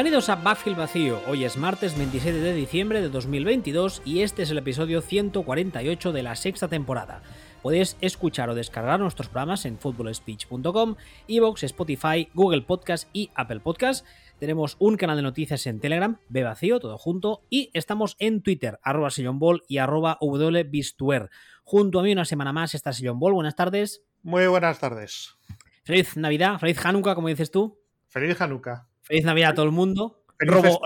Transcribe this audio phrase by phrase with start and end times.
[0.00, 1.20] Bienvenidos a Backfield Vacío.
[1.28, 6.22] Hoy es martes 27 de diciembre de 2022 y este es el episodio 148 de
[6.22, 7.20] la sexta temporada.
[7.60, 10.96] Podéis escuchar o descargar nuestros programas en footballspeech.com,
[11.28, 14.06] Evox, Spotify, Google Podcast y Apple Podcast.
[14.38, 18.78] Tenemos un canal de noticias en Telegram, B Vacío, todo junto, y estamos en Twitter,
[18.82, 21.28] arroba Ball y arroba wbistuer.
[21.62, 23.34] Junto a mí una semana más está Sillon Ball.
[23.34, 24.02] Buenas tardes.
[24.22, 25.36] Muy buenas tardes.
[25.84, 27.78] Feliz Navidad, feliz Hanukkah, como dices tú.
[28.08, 28.89] Feliz Hanukkah.
[29.10, 30.22] Feliz Navidad a todo el mundo.
[30.38, 30.80] Robo,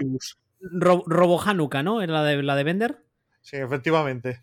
[1.04, 2.00] Robo, Hanukkah, ¿no?
[2.00, 3.04] ¿Era la de, la de Bender?
[3.42, 4.40] Sí, efectivamente.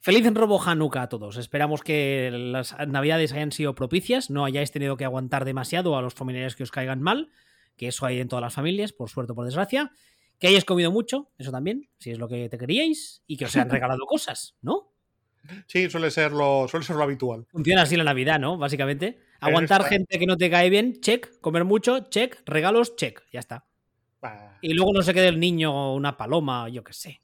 [0.00, 1.36] Feliz Robo Hanukkah a todos.
[1.36, 6.12] Esperamos que las navidades hayan sido propicias, no hayáis tenido que aguantar demasiado a los
[6.12, 7.30] familiares que os caigan mal,
[7.76, 9.92] que eso hay en todas las familias, por suerte o por desgracia.
[10.40, 13.54] Que hayáis comido mucho, eso también, si es lo que te queríais, y que os
[13.54, 14.92] hayan regalado cosas, ¿no?
[15.66, 17.46] Sí, suele ser lo, suele ser lo habitual.
[17.50, 18.58] Funciona así la Navidad, ¿no?
[18.58, 19.18] Básicamente.
[19.40, 21.40] Aguantar gente que no te cae bien, check.
[21.40, 22.42] Comer mucho, check.
[22.44, 23.22] Regalos, check.
[23.32, 23.64] Ya está.
[24.60, 27.20] Y luego no se quede el niño una paloma, yo qué sé.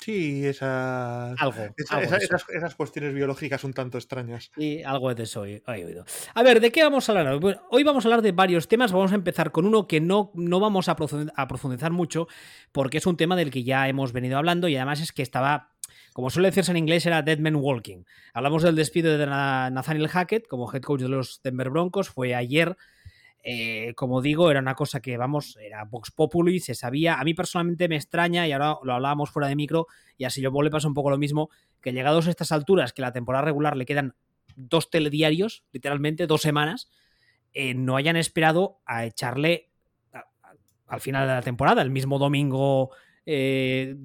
[0.00, 4.52] Sí, esas, algo, esas, cuestiones biológicas un tanto extrañas.
[4.56, 6.04] Y algo de eso he, oído.
[6.34, 7.40] A ver, ¿de qué vamos a hablar?
[7.70, 8.92] hoy vamos a hablar de varios temas.
[8.92, 12.28] Vamos a empezar con uno que no, no vamos a profundizar mucho
[12.70, 15.72] porque es un tema del que ya hemos venido hablando y además es que estaba
[16.12, 18.04] como suele decirse en inglés, era Dead Man Walking.
[18.34, 22.08] Hablamos del despido de Nathaniel Hackett como head coach de los Denver Broncos.
[22.08, 22.76] Fue ayer.
[23.44, 27.20] Eh, como digo, era una cosa que, vamos, era Vox Populi, se sabía.
[27.20, 30.50] A mí personalmente me extraña, y ahora lo hablábamos fuera de micro, y así yo
[30.60, 31.48] le pasa un poco lo mismo,
[31.80, 34.14] que llegados a estas alturas, que la temporada regular le quedan
[34.56, 36.90] dos telediarios, literalmente, dos semanas,
[37.54, 39.70] eh, no hayan esperado a echarle
[40.88, 42.90] al final de la temporada, el mismo domingo,
[43.24, 43.96] eh,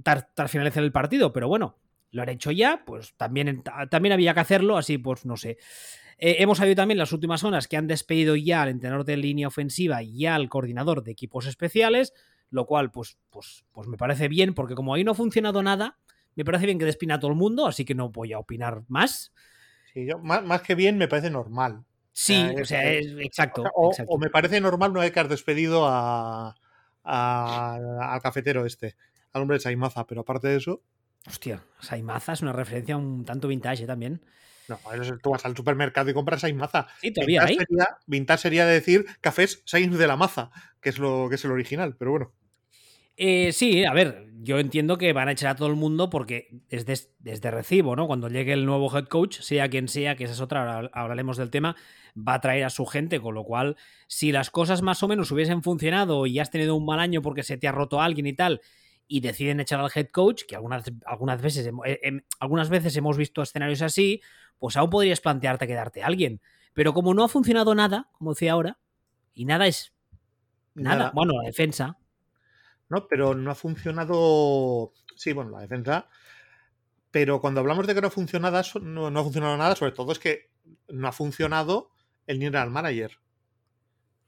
[0.47, 1.33] finalizar el partido.
[1.33, 1.77] Pero bueno,
[2.13, 5.57] lo han hecho ya, pues también, también había que hacerlo, así pues no sé.
[6.19, 9.47] Eh, hemos sabido también las últimas horas que han despedido ya al entrenador de línea
[9.47, 12.13] ofensiva y al coordinador de equipos especiales,
[12.51, 15.97] lo cual pues, pues, pues me parece bien, porque como ahí no ha funcionado nada,
[16.35, 18.83] me parece bien que despina a todo el mundo, así que no voy a opinar
[18.87, 19.33] más.
[19.91, 21.83] Sí, yo, más, que bien me parece normal.
[22.11, 26.55] Sí, o sea, es, exacto, o, me parece normal no hay que haber despedido a,
[27.03, 28.95] al cafetero este,
[29.31, 30.83] al hombre de Chaimaza, pero aparte de eso.
[31.27, 33.87] Hostia, Saimaza es una referencia un tanto vintage ¿eh?
[33.87, 34.21] también.
[34.67, 34.79] No,
[35.21, 36.87] tú vas al supermercado y compras Saimaza.
[37.01, 40.51] Sí, todavía vintage Sería, vintage sería decir cafés Sainz de la Maza,
[40.81, 42.33] que es lo que es el original, pero bueno.
[43.15, 46.61] Eh, sí, a ver, yo entiendo que van a echar a todo el mundo porque
[46.69, 48.07] es desde recibo, ¿no?
[48.07, 51.51] Cuando llegue el nuevo head coach, sea quien sea, que esa es otra, hablaremos del
[51.51, 51.75] tema,
[52.17, 55.31] va a traer a su gente, con lo cual, si las cosas más o menos
[55.31, 58.33] hubiesen funcionado y has tenido un mal año porque se te ha roto alguien y
[58.33, 58.61] tal,
[59.13, 63.15] y deciden echar al head coach, que algunas, algunas, veces, eh, em, algunas veces hemos
[63.15, 64.23] visto escenarios así,
[64.57, 66.41] pues aún podrías plantearte quedarte a alguien.
[66.73, 68.79] Pero como no ha funcionado nada, como decía ahora,
[69.35, 69.93] y nada es
[70.73, 71.99] nada, bueno, la defensa.
[72.89, 74.93] No, pero no ha funcionado.
[75.15, 76.09] Sí, bueno, la defensa.
[77.11, 80.11] Pero cuando hablamos de que no ha funcionado, no, no ha funcionado nada, sobre todo
[80.11, 80.49] es que
[80.87, 81.91] no ha funcionado
[82.25, 83.19] el general manager.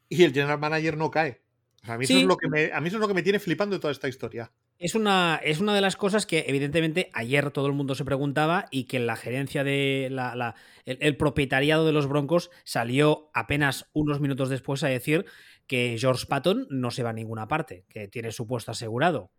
[0.10, 1.42] Y el general manager no cae.
[1.82, 3.40] A mí, eso es lo que me, a mí eso es lo que me tiene
[3.40, 4.52] flipando de toda esta historia.
[4.78, 8.66] Es una, es una de las cosas que evidentemente ayer todo el mundo se preguntaba
[8.72, 10.56] y que la gerencia de la,
[10.86, 15.26] el, propietariado de los Broncos salió apenas unos minutos después a decir
[15.66, 19.32] que George Patton no se va a ninguna parte, que tiene su puesto asegurado.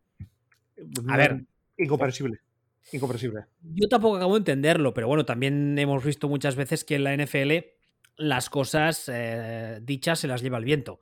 [1.09, 1.45] A ver.
[1.77, 2.41] Incomprensible.
[2.93, 3.45] Incomprensible.
[3.63, 7.15] Yo tampoco acabo de entenderlo, pero bueno, también hemos visto muchas veces que en la
[7.15, 7.53] NFL
[8.17, 11.01] las cosas eh, dichas se las lleva el viento.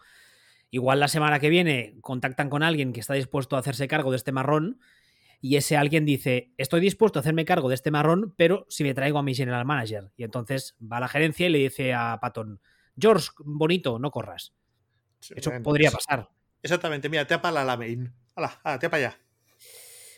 [0.74, 4.16] Igual la semana que viene contactan con alguien que está dispuesto a hacerse cargo de
[4.16, 4.80] este marrón
[5.40, 8.92] y ese alguien dice, estoy dispuesto a hacerme cargo de este marrón, pero si me
[8.92, 10.10] traigo a mi general manager.
[10.16, 12.60] Y entonces va a la gerencia y le dice a Patton,
[12.98, 14.52] George, bonito, no corras.
[15.36, 16.28] Eso podría pasar.
[16.60, 18.12] Exactamente, mira, te apala la main.
[18.34, 19.18] Hala, te para allá.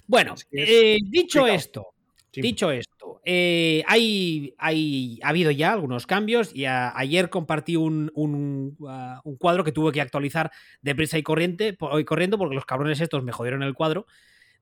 [0.06, 1.93] Bueno, eh, dicho esto,
[2.32, 2.96] Dicho esto,
[3.28, 4.55] eh, hay,
[5.20, 8.25] ha habido ya algunos cambios y ayer compartí un, uh,
[9.25, 13.00] un, cuadro que tuve que actualizar de prisa y, corriente, y corriendo porque los cabrones
[13.00, 14.06] estos me jodieron el cuadro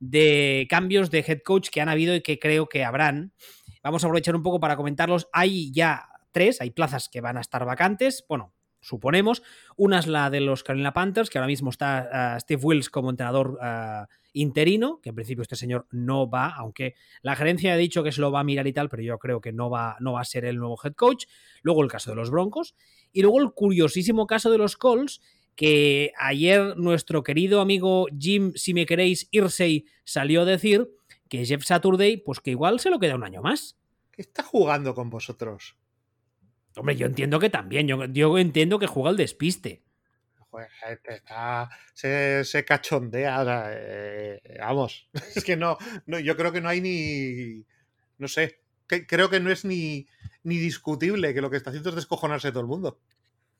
[0.00, 3.34] de cambios de head coach que han habido y que creo que habrán.
[3.82, 5.28] Vamos a aprovechar un poco para comentarlos.
[5.34, 8.24] Hay ya tres, hay plazas que van a estar vacantes.
[8.30, 9.42] Bueno, suponemos.
[9.76, 13.10] Una es la de los Carolina Panthers, que ahora mismo está uh, Steve Wills como
[13.10, 18.02] entrenador uh, interino, que en principio este señor no va, aunque la gerencia ha dicho
[18.02, 20.12] que se lo va a mirar y tal, pero yo creo que no va, no
[20.12, 21.24] va a ser el nuevo head coach.
[21.62, 22.74] Luego el caso de los Broncos.
[23.12, 25.22] Y luego el curiosísimo caso de los Colts,
[25.54, 30.90] que ayer nuestro querido amigo Jim, si me queréis, Irsey, salió a decir
[31.28, 33.78] que Jeff Saturday, pues que igual se lo queda un año más.
[34.10, 35.76] ¿Qué está jugando con vosotros?
[36.76, 39.84] Hombre, yo entiendo que también, yo, yo entiendo que juega al despiste.
[40.54, 40.68] Pues
[41.02, 43.42] está, se, cachondea.
[43.72, 47.66] Eh, vamos, es que no, no, yo creo que no hay ni,
[48.18, 50.06] no sé, que, creo que no es ni,
[50.44, 53.00] ni discutible que lo que está haciendo es descojonarse todo el mundo.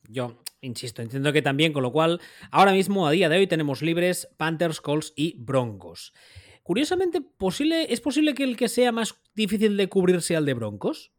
[0.06, 2.20] Yo insisto, entiendo que también, con lo cual,
[2.52, 6.14] ahora mismo, a día de hoy, tenemos libres Panthers, Colts y Broncos.
[6.62, 10.54] Curiosamente, posible, ¿es posible que el que sea más difícil de cubrir sea el de
[10.54, 11.10] Broncos?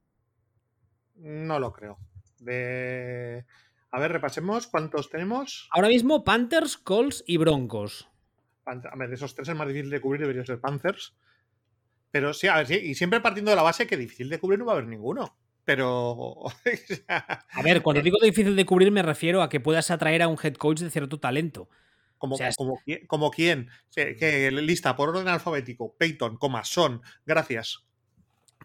[1.16, 1.98] No lo creo.
[2.40, 3.46] De...
[3.96, 5.70] A ver, repasemos cuántos tenemos.
[5.72, 8.10] Ahora mismo, Panthers, Colts y Broncos.
[8.66, 11.16] A ver, de esos tres es más difícil de cubrir, debería ser Panthers.
[12.12, 14.60] Pero sí, a ver, sí, y siempre partiendo de la base que difícil de cubrir
[14.60, 15.38] no va a haber ninguno.
[15.64, 16.44] Pero.
[17.08, 20.38] a ver, cuando digo difícil de cubrir, me refiero a que puedas atraer a un
[20.44, 21.70] head coach de cierto talento.
[22.18, 23.70] Como, como, como quién.
[23.96, 25.96] Que, lista por orden alfabético.
[25.98, 27.02] Peyton, coma, son.
[27.26, 27.86] Gracias.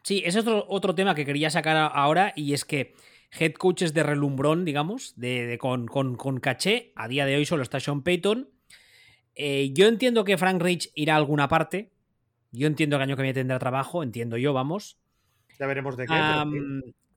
[0.03, 2.97] Sí, ese es otro, otro tema que quería sacar ahora y es que
[3.39, 7.81] head coaches de relumbrón, digamos, de, con, con, caché, a día de hoy solo está
[7.81, 8.49] Sean Payton.
[9.35, 11.91] Eh, yo entiendo que Frank Rich irá a alguna parte.
[12.53, 14.99] Yo entiendo que año que viene tendrá trabajo, entiendo yo, vamos.
[15.59, 16.15] Ya veremos de qué.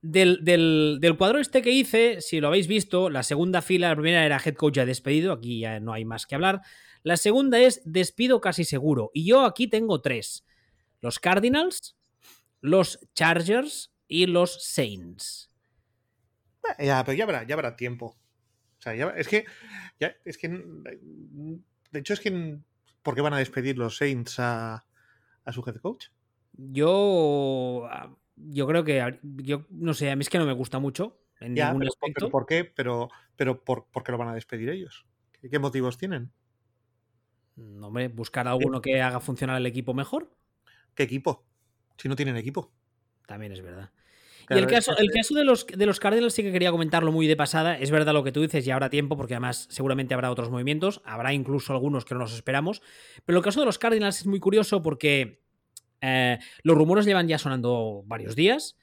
[0.01, 4.25] del, del, cuadro este que hice, si lo habéis visto, la segunda fila, la primera
[4.25, 6.62] era head coach ya despedido, aquí ya no hay más que hablar.
[7.01, 9.12] La segunda es despido casi seguro.
[9.13, 10.45] Y yo aquí tengo tres.
[11.01, 11.98] Los Cardinals,
[12.62, 15.52] los Chargers y los Saints.
[16.80, 18.18] Ya, pero ya habrá, ya habrá tiempo.
[18.80, 19.45] O sea, ya, es que,
[20.00, 22.60] ya, es que, de hecho es que,
[23.01, 24.86] ¿por qué van a despedir los Saints a,
[25.45, 26.07] a su head coach?
[26.54, 30.80] Yo, ah, yo creo que, yo no sé, a mí es que no me gusta
[30.80, 32.30] mucho en ningún aspecto.
[32.30, 32.65] ¿Por qué?
[32.65, 35.06] Pero, pero por, qué lo van a despedir ellos?
[35.31, 36.31] ¿Qué, motivos tienen?
[37.56, 40.31] No, hombre, buscar a alguno que haga funcionar el equipo mejor.
[40.95, 41.45] ¿Qué equipo?
[41.98, 42.71] Si no tienen equipo.
[43.27, 43.92] También es verdad.
[44.50, 47.28] Y el caso, el caso de, los, de los Cardinals sí que quería comentarlo muy
[47.28, 47.78] de pasada.
[47.78, 51.01] Es verdad lo que tú dices y habrá tiempo, porque además seguramente habrá otros movimientos.
[51.06, 52.81] Habrá incluso algunos que no nos esperamos.
[53.25, 55.42] Pero el caso de los Cardinals es muy curioso porque
[56.01, 58.78] eh, los rumores llevan ya sonando varios días.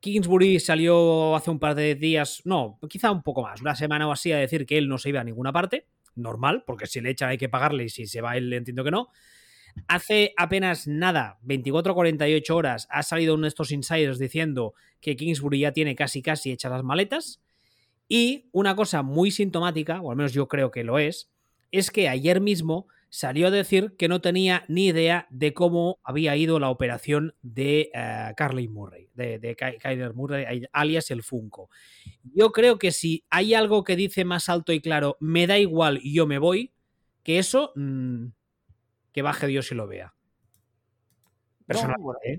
[0.00, 4.12] Kingsbury salió hace un par de días, no, quizá un poco más, una semana o
[4.12, 5.86] así, a decir que él no se iba a ninguna parte.
[6.14, 8.90] Normal, porque si le echan hay que pagarle y si se va él entiendo que
[8.90, 9.10] no.
[9.88, 15.60] Hace apenas nada, 24 48 horas, ha salido uno de estos insiders diciendo que Kingsbury
[15.60, 17.40] ya tiene casi casi hechas las maletas.
[18.08, 21.30] Y una cosa muy sintomática, o al menos yo creo que lo es,
[21.70, 26.34] es que ayer mismo salió a decir que no tenía ni idea de cómo había
[26.34, 31.68] ido la operación de uh, Carly Murray, de, Kyler Murray, alias el Funko.
[32.34, 36.00] Yo creo que si hay algo que dice más alto y claro, me da igual
[36.02, 36.72] yo me voy,
[37.22, 38.28] que eso, mmm,
[39.12, 40.14] que baje Dios y lo vea.
[41.66, 42.32] Personalmente.
[42.32, 42.38] ¿eh?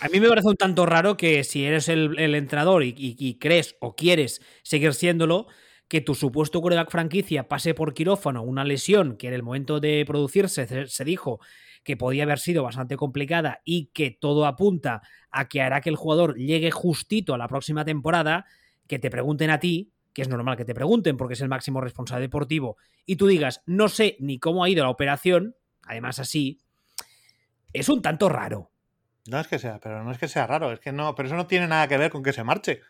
[0.00, 3.94] A mí me parece un tanto raro que si eres el, entrenador y, crees o
[3.94, 5.46] quieres seguir siéndolo,
[5.88, 10.04] que tu supuesto quarterback franquicia pase por quirófano una lesión que en el momento de
[10.06, 11.40] producirse se dijo
[11.82, 15.96] que podía haber sido bastante complicada y que todo apunta a que hará que el
[15.96, 18.44] jugador llegue justito a la próxima temporada,
[18.86, 21.80] que te pregunten a ti, que es normal que te pregunten porque es el máximo
[21.80, 26.58] responsable deportivo, y tú digas, no sé ni cómo ha ido la operación, además así,
[27.72, 28.72] es un tanto raro.
[29.28, 31.36] No es que sea, pero no es que sea raro, es que no, pero eso
[31.36, 32.80] no tiene nada que ver con que se marche.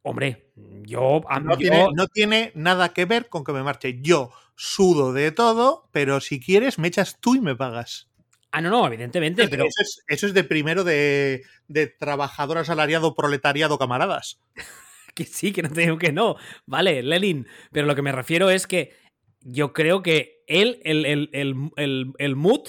[0.00, 4.00] Hombre, yo, no, Tiene, nada que ver con que me marche.
[4.00, 8.08] Yo sudo de todo, pero si quieres, me echas tú y me pagas.
[8.52, 9.66] Ah, no, no, evidentemente, pero.
[10.06, 14.40] Eso es, de primero de, de, trabajador asalariado, proletariado, camaradas.
[15.20, 16.36] que sí, que no te digo que no.
[16.64, 17.46] Vale, Lenin.
[17.72, 18.94] Pero lo que me refiero es que
[19.40, 21.30] yo creo que él, el, el,
[21.76, 22.68] el, el mood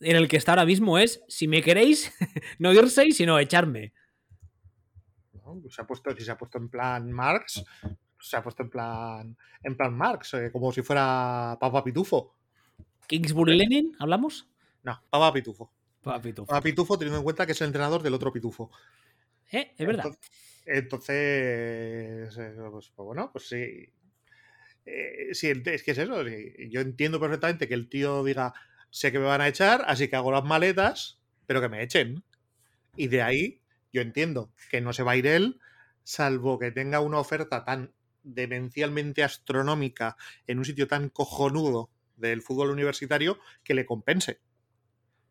[0.00, 2.12] en el que está ahora mismo es: si me queréis,
[2.58, 3.92] no irse, sino echarme.
[5.68, 7.64] Se ha puesto, si se ha puesto en plan Marx,
[8.18, 12.36] se ha puesto en plan en plan Marx, eh, como si fuera Papa Pitufo.
[13.08, 13.94] ¿Kingsbury Lenin?
[13.98, 14.48] ¿Hablamos?
[14.84, 15.70] No, Papa Pitufo.
[16.00, 16.46] Papa Pitufo.
[16.46, 18.70] Papa Pitufo, teniendo en cuenta que es el entrenador del otro Pitufo.
[19.50, 20.06] Eh, es verdad.
[20.06, 21.06] Entonces, eh, pues,
[22.70, 23.92] pues, bueno, pues sí.
[25.32, 26.22] sí, es que es eso.
[26.68, 28.54] Yo entiendo perfectamente que el tío diga,
[28.90, 32.24] sé que me van a echar, así que hago las maletas, pero que me echen.
[32.96, 33.60] Y de ahí
[33.92, 35.60] yo entiendo que no se va a ir él,
[36.04, 42.70] salvo que tenga una oferta tan demencialmente astronómica en un sitio tan cojonudo del fútbol
[42.70, 44.40] universitario que le compense.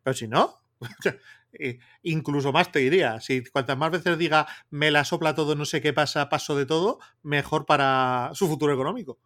[0.02, 0.59] Pero si no, eh,
[2.02, 5.80] incluso más te diría, si cuantas más veces diga me la sopla todo, no sé
[5.80, 9.18] qué pasa, paso de todo, mejor para su futuro económico.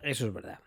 [0.00, 0.60] Eso es verdad.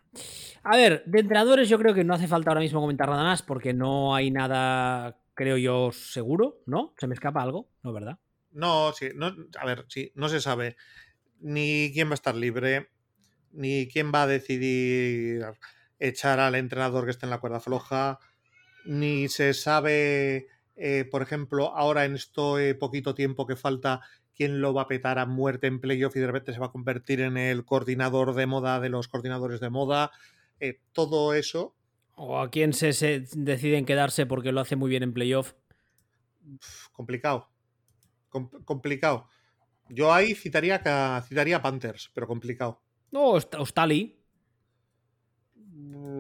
[0.63, 3.41] A ver, de entrenadores yo creo que no hace falta ahora mismo comentar nada más
[3.41, 6.93] porque no hay nada creo yo, seguro, ¿no?
[6.97, 7.69] ¿Se me escapa algo?
[7.83, 8.19] ¿No, verdad?
[8.51, 10.75] No, sí, no, a ver, sí, no se sabe
[11.39, 12.89] ni quién va a estar libre,
[13.51, 15.43] ni quién va a decidir
[15.99, 18.19] echar al entrenador que esté en la cuerda floja,
[18.85, 24.01] ni se sabe, eh, por ejemplo, ahora en este poquito tiempo que falta,
[24.35, 26.71] quién lo va a petar a muerte en playoff y de repente se va a
[26.71, 30.11] convertir en el coordinador de moda de los coordinadores de moda.
[30.59, 31.75] Eh, todo eso.
[32.15, 35.53] O a quién se, se, deciden quedarse porque lo hace muy bien en playoff.
[36.91, 37.49] Complicado.
[38.65, 39.27] complicado.
[39.89, 40.81] Yo ahí citaría,
[41.27, 42.81] citaría Panthers, pero complicado.
[43.11, 44.20] No, Ostali.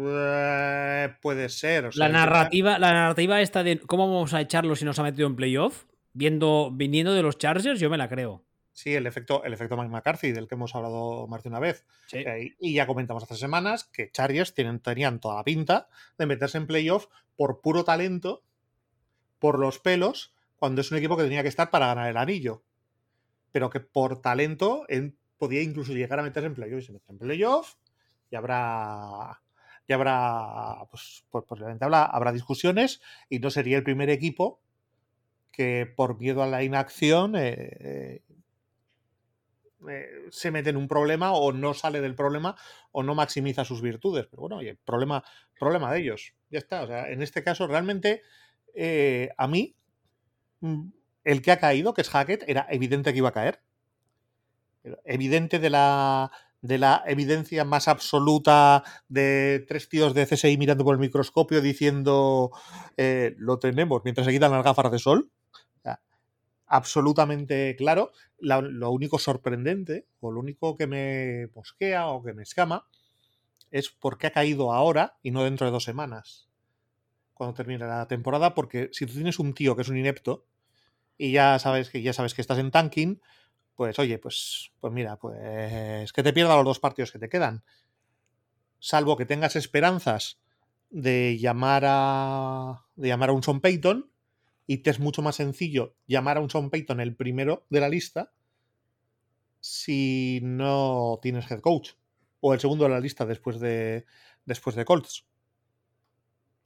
[0.03, 1.95] Eh, puede ser.
[1.95, 5.35] la, narrativa, la narrativa esta de cómo vamos a echarlo si nos ha metido en
[5.35, 8.43] playoff, viendo, viniendo de los Chargers, yo me la creo.
[8.73, 11.85] Sí, el efecto, el efecto Mike McCarthy, del que hemos hablado más de una vez.
[12.13, 16.57] Eh, y ya comentamos hace semanas que Chargers tienen, tenían toda la pinta de meterse
[16.57, 18.43] en playoff por puro talento,
[19.39, 22.63] por los pelos, cuando es un equipo que tenía que estar para ganar el anillo.
[23.51, 24.85] Pero que por talento
[25.37, 26.81] podía incluso llegar a meterse en playoff.
[26.81, 27.75] Y se mete en playoff
[28.29, 29.41] y habrá
[29.87, 34.61] y habrá, pues, pues posiblemente habrá, habrá, discusiones y no sería el primer equipo
[35.51, 38.21] que por miedo a la inacción eh,
[39.89, 42.55] eh, se mete en un problema o no sale del problema
[42.91, 44.27] o no maximiza sus virtudes.
[44.29, 45.23] Pero bueno, oye, problema,
[45.59, 46.33] problema de ellos.
[46.49, 46.83] Ya está.
[46.83, 48.21] O sea, en este caso, realmente,
[48.75, 49.75] eh, a mí,
[50.61, 50.89] mm,
[51.23, 53.61] el que ha caído, que es Hackett, era evidente que iba a caer.
[55.05, 60.95] Evidente de la, de la evidencia más absoluta de tres tíos de CSI mirando por
[60.95, 62.51] el microscopio diciendo
[62.97, 65.31] eh, lo tenemos mientras se quitan las gafas de sol.
[66.67, 68.11] absolutamente claro.
[68.39, 72.87] lo único sorprendente o lo único que me mosquea o que me escama
[73.71, 76.47] es por qué ha caído ahora y no dentro de dos semanas
[77.33, 80.45] cuando termine la temporada porque si tú tienes un tío que es un inepto
[81.17, 83.19] y ya sabes que ya sabes que estás en tanking
[83.81, 87.63] pues oye, pues, pues mira, pues que te pierda los dos partidos que te quedan.
[88.77, 90.39] Salvo que tengas esperanzas
[90.91, 92.85] de llamar a.
[92.95, 94.11] de llamar a un Son Payton.
[94.67, 97.89] Y te es mucho más sencillo llamar a un Son Payton el primero de la
[97.89, 98.31] lista
[99.61, 101.93] si no tienes head coach.
[102.39, 104.05] O el segundo de la lista después de.
[104.45, 105.25] después de Colts.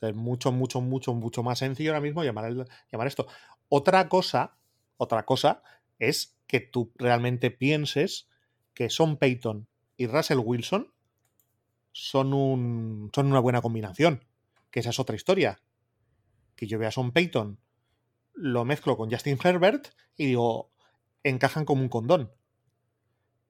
[0.02, 2.52] Es mucho, mucho, mucho, mucho más sencillo ahora mismo llamar,
[2.92, 3.26] llamar esto.
[3.70, 4.58] Otra cosa,
[4.98, 5.64] otra cosa
[6.00, 8.28] es que tú realmente pienses
[8.74, 10.92] que Son Payton y Russell Wilson
[11.92, 14.26] son, un, son una buena combinación.
[14.70, 15.62] Que esa es otra historia.
[16.56, 17.60] Que yo vea a Son Payton,
[18.34, 19.88] lo mezclo con Justin Herbert
[20.18, 20.72] y digo,
[21.24, 22.32] encajan como un condón.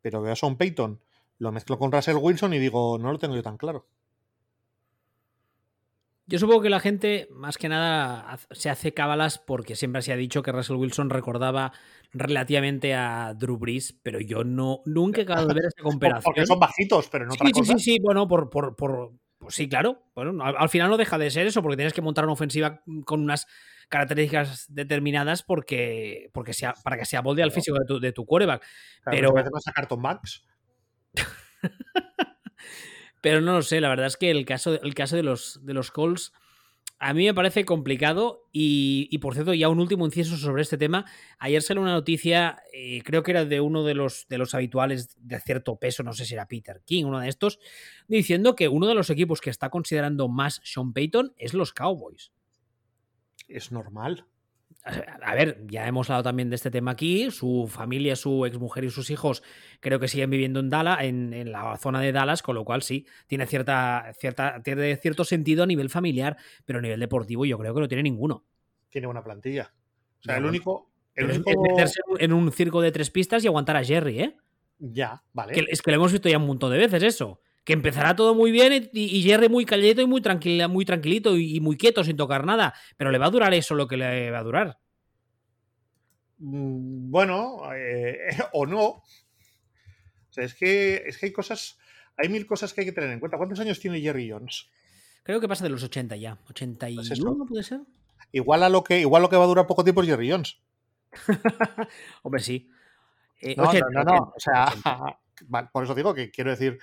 [0.01, 1.01] Pero veo a Son Payton,
[1.39, 3.87] lo mezclo con Russell Wilson y digo, no lo tengo yo tan claro.
[6.27, 10.15] Yo supongo que la gente, más que nada, se hace cábalas porque siempre se ha
[10.15, 11.72] dicho que Russell Wilson recordaba
[12.13, 16.24] relativamente a Drew Brees, pero yo no nunca he acabado de ver esa comparación.
[16.24, 19.70] Porque son bajitos, pero no sí, sí, sí, sí, bueno, por, por, por pues sí,
[19.70, 20.01] claro.
[20.15, 23.22] Bueno, al, final no deja de ser eso, porque tienes que montar una ofensiva con
[23.22, 23.46] unas
[23.89, 28.25] características determinadas porque, porque sea, para que se amolde al físico de tu, de tu
[28.25, 28.65] quarterback.
[29.05, 29.32] pero...
[29.38, 30.44] a Carton Max.
[33.25, 35.74] Pero no lo sé, la verdad es que el caso, el caso de, los, de
[35.74, 36.32] los Colts
[37.00, 41.05] a mí me parece complicado y, por cierto, ya un último inciso sobre este tema.
[41.39, 45.17] Ayer salió una noticia, eh, creo que era de uno de los, de los habituales
[45.17, 47.58] de cierto peso, no sé si era Peter King, uno de estos,
[48.08, 52.32] diciendo que uno de los equipos que está considerando más Sean Payton es los Cowboys.
[53.48, 54.27] Es normal
[54.85, 57.31] a ver, ya hemos hablado también de este tema aquí.
[57.31, 59.41] Su familia, su exmujer y sus hijos
[59.79, 63.05] creo que siguen viviendo en Dallas, en, la zona de Dallas, con lo cual sí,
[63.27, 67.73] tiene cierta, cierta, tiene cierto sentido a nivel familiar, pero a nivel deportivo yo creo
[67.73, 68.43] que no tiene ninguno.
[68.89, 69.73] Tiene una plantilla.
[70.19, 70.91] O sea, el único.
[71.15, 71.49] El único...
[71.49, 74.37] Es meterse en un circo de tres pistas y aguantar a Jerry, ¿eh?
[74.77, 75.65] Ya, vale.
[75.69, 77.39] es que lo hemos visto ya un montón de veces eso.
[77.65, 81.60] Que empezará todo muy bien y, Jerry muy calladito y muy, tranquila, muy tranquilito y,
[81.60, 82.74] muy quieto sin tocar nada.
[82.95, 84.79] Pero le va a durar eso lo que le va a durar.
[86.38, 88.17] Mm, bueno, eh,
[88.53, 88.84] o no.
[88.86, 89.03] O
[90.29, 91.79] sea, es que, es que hay cosas,
[92.15, 93.38] hay mil cosas que hay que tener en cuenta.
[93.38, 94.69] ¿Cuántos años tiene Jerry Jones?
[95.24, 96.38] Creo que pasa de los 80 ya.
[96.50, 97.81] 81 pues puede ser.
[98.31, 100.60] Igual a lo que, igual lo que va a durar poco tiempo es Jerry Jones.
[102.22, 102.69] Hombre, sí.
[103.41, 104.72] Eh, no, no, no, O sea,
[105.72, 106.77] por eso digo que quiero decir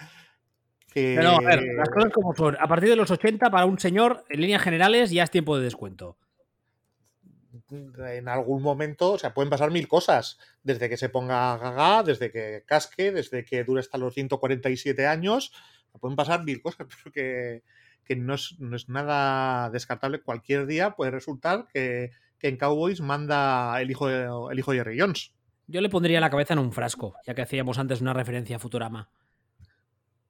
[0.94, 2.56] No, a ver, las cosas como son.
[2.60, 5.64] A partir de los 80, para un señor, en líneas generales, ya es tiempo de
[5.64, 6.16] descuento
[7.72, 12.30] en algún momento, o sea, pueden pasar mil cosas, desde que se ponga gaga, desde
[12.30, 15.52] que casque, desde que dure hasta los 147 años,
[16.00, 18.56] pueden pasar mil cosas, pero que, no, es,
[18.88, 20.20] nada descartable.
[20.20, 24.98] Cualquier día puede resultar que, en Cowboys manda el hijo, de, el hijo de Jerry
[24.98, 25.32] Jones.
[25.68, 28.58] Yo le pondría la cabeza en un frasco, ya que hacíamos antes una referencia a
[28.58, 29.08] Futurama.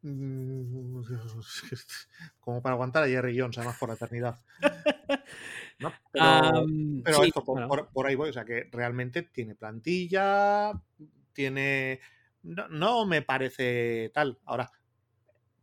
[0.02, 1.02] Mm,
[2.40, 4.40] como para aguantar a Jerry Jones, además por la eternidad.
[5.78, 5.92] ¿No?
[6.12, 7.68] Pero, Am, pero sí, esto, por, bueno.
[7.68, 10.72] por- por ahí voy, o sea que realmente tiene plantilla,
[11.32, 12.00] tiene...
[12.42, 14.38] No, no me parece tal.
[14.44, 14.70] Ahora,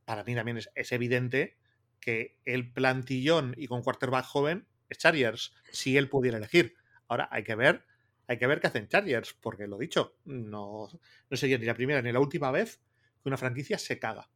[0.05, 1.58] para mí también es, es evidente
[2.00, 6.75] que el plantillón y con quarterback joven es Chargers, si él pudiera elegir.
[7.08, 7.86] Ahora hay que ver,
[8.27, 10.88] hay que ver qué hacen Chargers, porque lo dicho, no,
[11.29, 12.81] no sería ni la primera ni la última vez
[13.29, 14.29] que una franquicia se caga.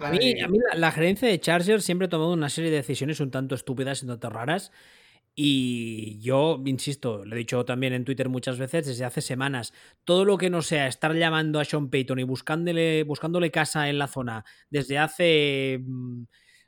[0.00, 2.76] A mí, a mí la, la gerencia de Chargers siempre ha tomado una serie de
[2.76, 4.72] decisiones un tanto estúpidas y un tanto raras.
[5.34, 9.72] Y yo, insisto, lo he dicho también en Twitter muchas veces, desde hace semanas,
[10.04, 13.98] todo lo que no sea estar llamando a Sean Payton y buscándole, buscándole casa en
[13.98, 16.24] la zona desde hace, mm,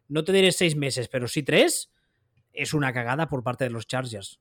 [0.08, 1.92] no te diré seis meses, pero sí tres,
[2.52, 4.40] es una cagada por parte de los Chargers.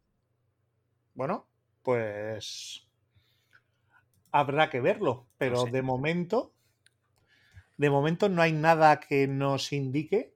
[1.14, 1.50] Bueno,
[1.82, 2.88] pues
[4.32, 5.72] habrá que verlo, pero sé.
[5.72, 6.54] de momento,
[7.78, 10.34] de momento no hay nada que nos indique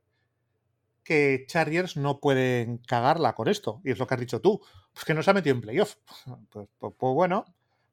[1.04, 3.82] que Chargers no pueden cagarla con esto.
[3.84, 4.62] Y es lo que has dicho tú,
[4.94, 5.96] pues que no se ha metido en playoff.
[6.50, 7.46] Pues, pues- pues bueno,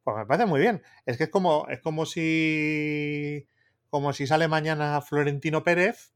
[0.04, 0.82] pues me parece muy bien.
[1.06, 3.47] Es que es como, es como si
[3.90, 6.14] como si sale mañana Florentino Pérez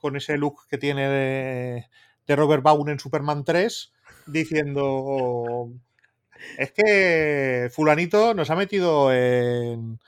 [0.00, 1.86] con ese look que tiene de,
[2.26, 3.92] de Robert Vaughn en Superman 3
[4.26, 5.72] diciendo
[6.58, 9.98] es que fulanito nos ha metido en,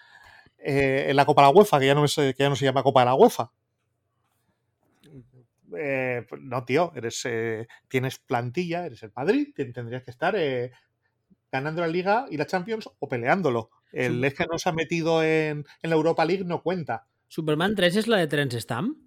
[0.58, 2.64] eh, en la Copa de la UEFA, que ya no, es, que ya no se
[2.64, 3.50] llama Copa de la UEFA.
[5.75, 10.34] Eh, pues no, tío, eres, eh, tienes plantilla, eres el Madrid, te- tendrías que estar
[10.36, 10.71] eh,
[11.50, 13.71] ganando la Liga y la Champions o peleándolo.
[13.90, 14.26] El Sí.
[14.26, 17.06] es que no se ha metido en, en la Europa League no cuenta.
[17.28, 18.99] Superman 3 es la de Terence Stamp.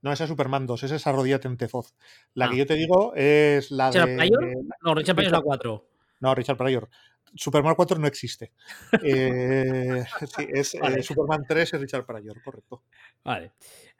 [0.00, 1.94] No, esa es Superman 2, esa es Arrodíllate en Tezoz.
[2.34, 2.50] La Ah.
[2.50, 4.56] que yo te digo es la ¿Richard de.
[4.82, 5.86] No, Richard es la 4.
[6.22, 6.88] No, Richard Pryor.
[7.34, 8.52] Superman 4 no existe.
[9.02, 10.04] Eh,
[10.36, 11.02] sí, es, eh.
[11.02, 12.84] Superman 3 es Richard Pryor, correcto.
[13.24, 13.52] Vale.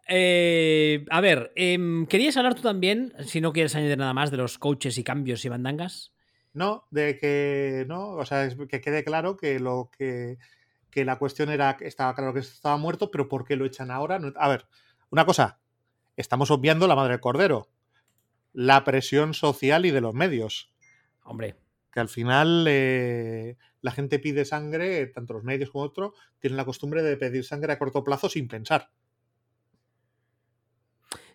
[0.06, 4.36] Eh, a ver, em, ¿querías hablar tú también, si no quieres añadir nada más, de
[4.36, 6.12] los coaches y cambios y bandangas?
[6.52, 10.38] No, de que no, o sea, es que quede claro que lo que,
[10.90, 13.90] que la cuestión era que estaba claro que estaba muerto, pero ¿por qué lo echan
[13.90, 14.20] ahora?
[14.20, 14.66] No- a ver,
[15.10, 15.58] una cosa,
[16.16, 17.68] estamos obviando la madre del cordero,
[18.52, 20.72] la presión social y de los medios,
[21.24, 21.56] Hombre,
[21.92, 26.64] que al final eh, la gente pide sangre, tanto los medios como otros, tienen la
[26.64, 28.90] costumbre de pedir sangre a corto plazo sin pensar.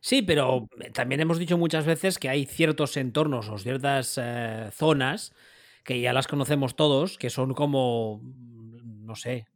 [0.01, 5.33] sí, pero también hemos dicho muchas veces que hay ciertos entornos o ciertas eh, zonas
[5.83, 9.47] que ya las conocemos todos, que son como, mm, no sé,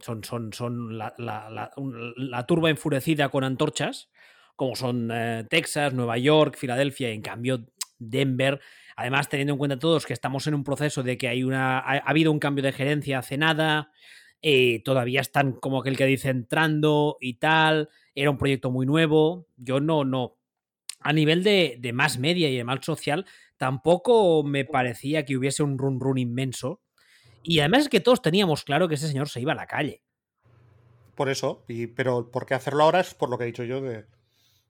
[0.00, 1.50] son, son, son la, la-
[2.16, 4.10] la- turba enfurecida con antorchas,
[4.56, 7.66] como son eh, Texas, Nueva York, Filadelfia, y en cambio
[7.98, 8.60] Denver,
[8.98, 11.98] además teniendo en cuenta todos que estamos en un proceso de que hay una, ha,
[11.98, 13.92] ha habido un cambio de gerencia hace nada,
[14.42, 19.46] eh, todavía están como aquel que dice entrando y tal, era un proyecto muy nuevo,
[19.56, 20.36] yo no, no,
[20.98, 23.24] a nivel de, de más media y de mal social,
[23.56, 26.82] tampoco me parecía que hubiese un run run inmenso.
[27.44, 30.02] Y además es que todos teníamos claro que ese señor se iba a la calle.
[31.14, 32.98] Por eso, y, pero ¿por qué hacerlo ahora?
[32.98, 34.06] Es por lo que he dicho yo de...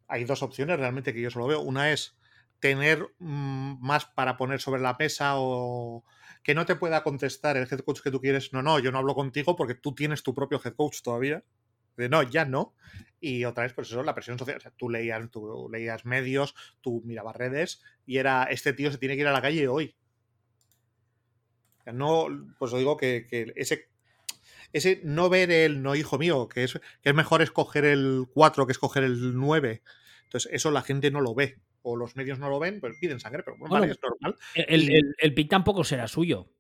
[0.07, 1.61] Hay dos opciones realmente que yo solo veo.
[1.63, 2.18] Una es
[2.61, 6.05] tener mm, más para poner sobre la mesa o
[6.43, 8.53] que no te pueda contestar el head coach que tú quieres.
[8.53, 11.45] No, no, yo no hablo contigo porque tú tienes tu propio head coach todavía.
[11.97, 12.75] De no, ya no.
[13.21, 14.59] Y otra vez, pues eso, la presión social.
[14.59, 18.99] O sea, tú leías, tú leías medios, tú mirabas redes y era, este tío se
[18.99, 19.97] tiene que ir a la calle hoy.
[21.87, 22.27] No,
[22.59, 23.89] pues os digo que, que ese
[24.73, 28.67] ese no ver el no hijo mío, que es, que es mejor escoger el 4
[28.67, 29.83] que escoger el 9.
[30.25, 31.59] Entonces, eso la gente no lo ve.
[31.83, 34.37] O los medios no lo ven, pues piden sangre, pero bueno, Bueno, vale, es normal.
[34.55, 36.51] El, el- el pick tampoco será suyo.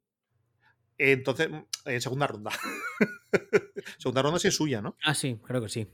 [0.97, 1.49] Entonces,
[1.85, 2.51] en segunda ronda.
[3.99, 4.97] segunda ronda sí es suya, ¿no?
[5.05, 5.87] Ah, sí, creo que sí.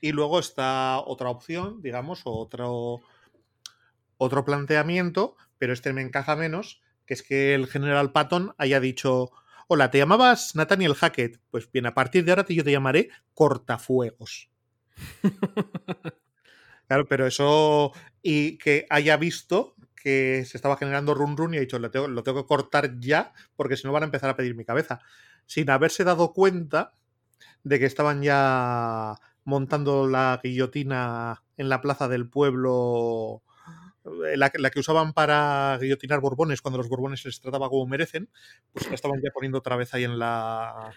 [0.00, 3.00] Y luego está otra opción, digamos, otro,
[4.16, 9.30] otro planteamiento, pero este me encaja menos, que es que el general Patton haya dicho,
[9.68, 11.40] hola, ¿te llamabas Nathaniel Hackett?
[11.50, 14.50] Pues bien, a partir de ahora yo te llamaré Cortafuegos.
[16.88, 21.60] Claro, pero eso, y que haya visto que se estaba generando run run y ha
[21.60, 24.36] dicho, lo tengo, lo tengo que cortar ya, porque si no van a empezar a
[24.36, 25.00] pedir mi cabeza.
[25.46, 26.92] Sin haberse dado cuenta
[27.64, 33.42] de que estaban ya montando la guillotina en la plaza del pueblo,
[34.26, 37.68] eh, la, que- la que usaban para guillotinar borbones cuando los borbones se les trataba
[37.70, 38.30] como merecen,
[38.72, 40.92] pues la estaban ya poniendo otra vez ahí en la,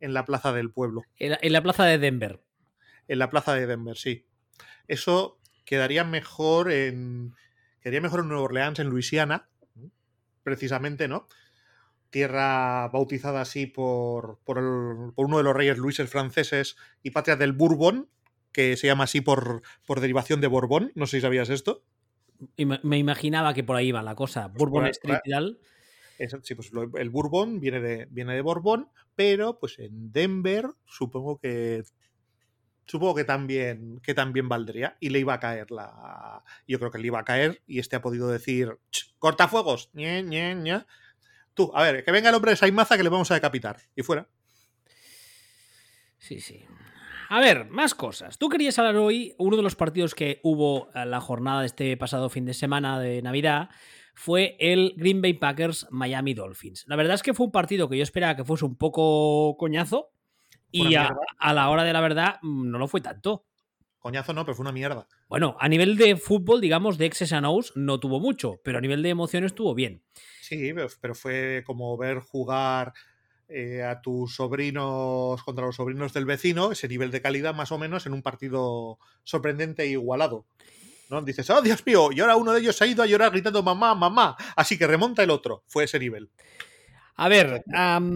[0.00, 1.02] en la plaza del pueblo.
[1.18, 2.42] En la, en la plaza de Denver.
[3.08, 4.26] En la plaza de Denver, sí.
[4.88, 7.34] Eso quedaría mejor en.
[7.80, 9.48] Quedaría mejor en Nueva Orleans, en Luisiana,
[10.42, 11.28] precisamente, ¿no?
[12.14, 18.08] tierra bautizada así por, por, uno de los reyes luises franceses y patria del Bourbon,
[18.52, 20.92] que se llama así por, por derivación de Borbón.
[20.94, 21.82] No sé si sabías esto.
[22.56, 24.52] Me imaginaba que por ahí iba la cosa.
[24.52, 25.58] Pues Bourbon Street y tal.
[26.44, 31.82] sí, pues el Bourbon viene de, viene de Borbón, pero pues en Denver supongo que
[32.86, 36.42] supongo que también, que también valdría y le iba a caer la.
[36.66, 38.78] Yo creo que le iba a caer y este ha podido decir:
[39.18, 40.84] cortafuegos, ñe, ñe, ñe.
[41.54, 43.76] Tú, a ver, que venga el hombre de Saimaza que le vamos a decapitar.
[43.94, 44.26] Y fuera.
[46.18, 46.64] Sí, sí.
[47.28, 48.38] A ver, más cosas.
[48.38, 52.30] Tú querías hablar hoy, uno de los partidos que hubo la jornada de este pasado
[52.30, 53.70] fin de semana de Navidad
[54.14, 56.84] fue el Green Bay Packers Miami Dolphins.
[56.86, 60.13] La verdad es que fue un partido que yo esperaba que fuese un poco coñazo
[60.74, 61.14] y a,
[61.52, 63.44] la hora de la verdad mm, no lo fue tanto.
[63.98, 65.06] Coñazo no, pero fue una mierda.
[65.28, 68.80] Bueno, a nivel de fútbol, digamos, de X's and O's no tuvo mucho, pero a
[68.80, 70.02] nivel de emociones estuvo bien.
[70.42, 72.92] Sí, pero fue como ver jugar
[73.48, 77.78] eh, a tus sobrinos contra los sobrinos del vecino, ese nivel de calidad más o
[77.78, 80.44] menos en un partido sorprendente e igualado.
[81.08, 81.22] ¿no?
[81.22, 83.94] Dices, oh Dios mío, y ahora uno de ellos ha ido a llorar gritando mamá,
[83.94, 85.62] mamá, así que remonta el otro.
[85.66, 86.30] Fue ese nivel.
[87.16, 87.64] A ver,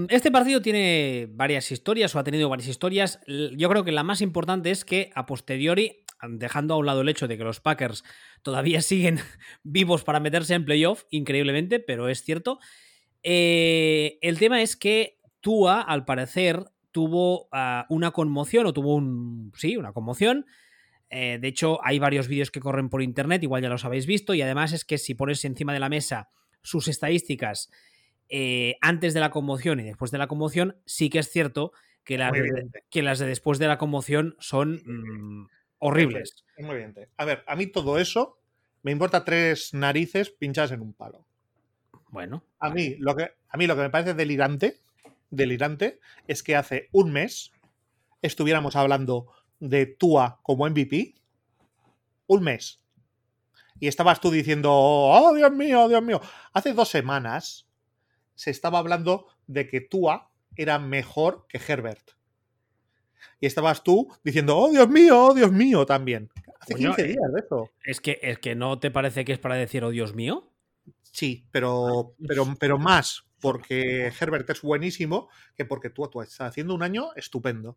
[0.08, 3.20] este partido tiene varias historias o ha tenido varias historias.
[3.26, 7.08] Yo creo que la más importante es que a posteriori, dejando a un lado el
[7.08, 8.02] hecho de que los Packers
[8.42, 9.20] todavía siguen
[9.62, 12.58] vivos para meterse en playoff, increíblemente, pero es cierto.
[13.22, 19.52] Eh, el tema es que Tua, al parecer, tuvo ah, una conmoción o tuvo un.
[19.54, 20.46] Sí, una conmoción.
[21.10, 24.34] Eh, de hecho, hay varios vídeos que corren por internet, igual ya los habéis visto,
[24.34, 26.30] y además es que si pones encima de la mesa
[26.62, 27.70] sus estadísticas
[28.28, 31.72] eh, antes de la conmoción y después de la conmoción, sí que es cierto
[32.04, 36.44] que, las de, que las de después de la conmoción son mm, horribles.
[36.58, 36.94] muy bien.
[37.16, 38.38] A ver, a mí todo eso
[38.82, 41.26] me importa tres narices pinchadas en un palo.
[42.10, 42.42] Bueno.
[42.58, 44.78] A mí lo que, a mí lo que me parece delirante,
[45.30, 47.52] delirante es que hace un mes
[48.22, 51.14] estuviéramos hablando de Tua como MVP.
[52.26, 52.80] Un mes.
[53.80, 56.20] Y estabas tú diciendo, oh Dios mío, Dios mío.
[56.52, 57.67] Hace dos semanas
[58.38, 62.12] se estaba hablando de que Tua era mejor que Herbert.
[63.40, 66.30] Y estabas tú diciendo, oh Dios mío, oh Dios mío, también.
[66.60, 67.70] Hace 15 eh, días de eso.
[67.82, 70.52] Es que, es que no te parece que es para decir, oh Dios mío.
[71.02, 76.76] Sí, pero, pero, pero más porque Herbert es buenísimo que porque Tua, Tua está haciendo
[76.76, 77.76] un año estupendo.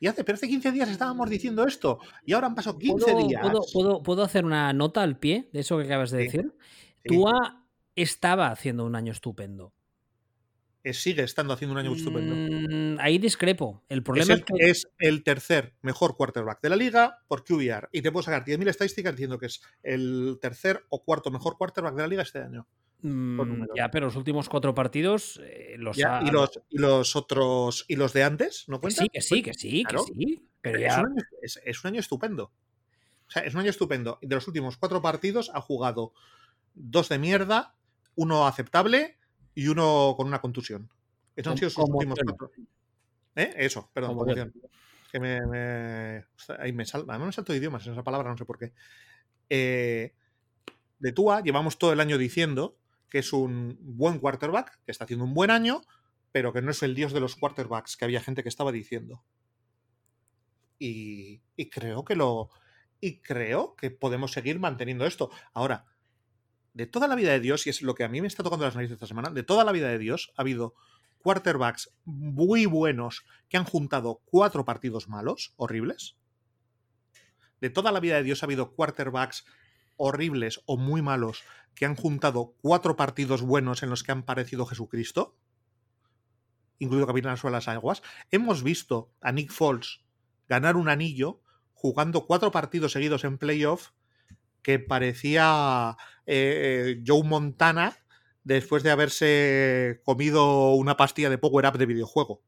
[0.00, 3.42] Y hace, pero hace 15 días estábamos diciendo esto y ahora han pasado 15 días.
[3.72, 6.54] ¿puedo, hacer una nota al pie de eso que acabas de decir?
[7.04, 9.74] Tua estaba haciendo un año estupendo
[10.94, 12.34] sigue estando haciendo un año estupendo.
[12.34, 13.84] Mm, ahí discrepo.
[13.88, 17.88] El problema es, es, el tercer mejor quarterback de la liga por QBR.
[17.92, 21.94] Y te puedo sacar 10.000 estadísticas diciendo que es el tercer o cuarto mejor quarterback
[21.94, 22.66] de la liga este año.
[23.00, 27.94] Mm, ya, pero los últimos cuatro partidos eh, los ¿Y, los, y los otros y
[27.94, 29.04] los de antes no cuentan.
[29.04, 30.48] sí, que sí, que sí, que sí.
[30.60, 32.52] Pero, Es, un año, es, un año, estupendo.
[33.28, 34.18] O sea, es un año estupendo.
[34.20, 36.12] De los últimos cuatro partidos ha jugado
[36.74, 37.76] dos de mierda,
[38.16, 39.17] uno aceptable
[39.58, 40.88] y uno con una contusión.
[41.34, 42.52] Esos han sido sus últimos cuatro.
[43.34, 43.54] ¿Eh?
[43.56, 44.54] Eso, perdón, conmoción.
[45.10, 46.24] Que me, me,
[46.60, 48.72] ahí me, salta, me salto de idiomas en esa palabra, no sé por qué.
[49.50, 50.14] Eh,
[51.00, 55.24] de Tua llevamos todo el año diciendo que es un buen quarterback, que está haciendo
[55.24, 55.82] un buen año,
[56.30, 59.24] pero que no es el dios de los quarterbacks, que había gente que estaba diciendo.
[60.78, 62.50] Y, y creo que lo.
[63.00, 65.32] Y creo que podemos seguir manteniendo esto.
[65.52, 65.84] Ahora,
[66.78, 68.64] de toda la vida de Dios, y es lo que a mí me está tocando
[68.64, 70.76] las narices esta semana, de toda la vida de Dios ha habido
[71.18, 76.14] quarterbacks muy buenos que han juntado cuatro partidos malos, horribles.
[77.60, 79.44] De toda la vida de Dios ha habido quarterbacks
[79.96, 81.42] horribles o muy malos
[81.74, 85.36] que han juntado cuatro partidos buenos en los que han parecido Jesucristo,
[86.78, 88.04] incluido Capitán sobre las aguas.
[88.30, 89.98] Hemos visto a Nick Foles
[90.48, 91.40] ganar un anillo
[91.72, 93.90] jugando cuatro partidos seguidos en playoff
[94.62, 97.96] que parecía eh, Joe Montana
[98.44, 102.42] después de haberse comido una pastilla de Power Up de videojuego.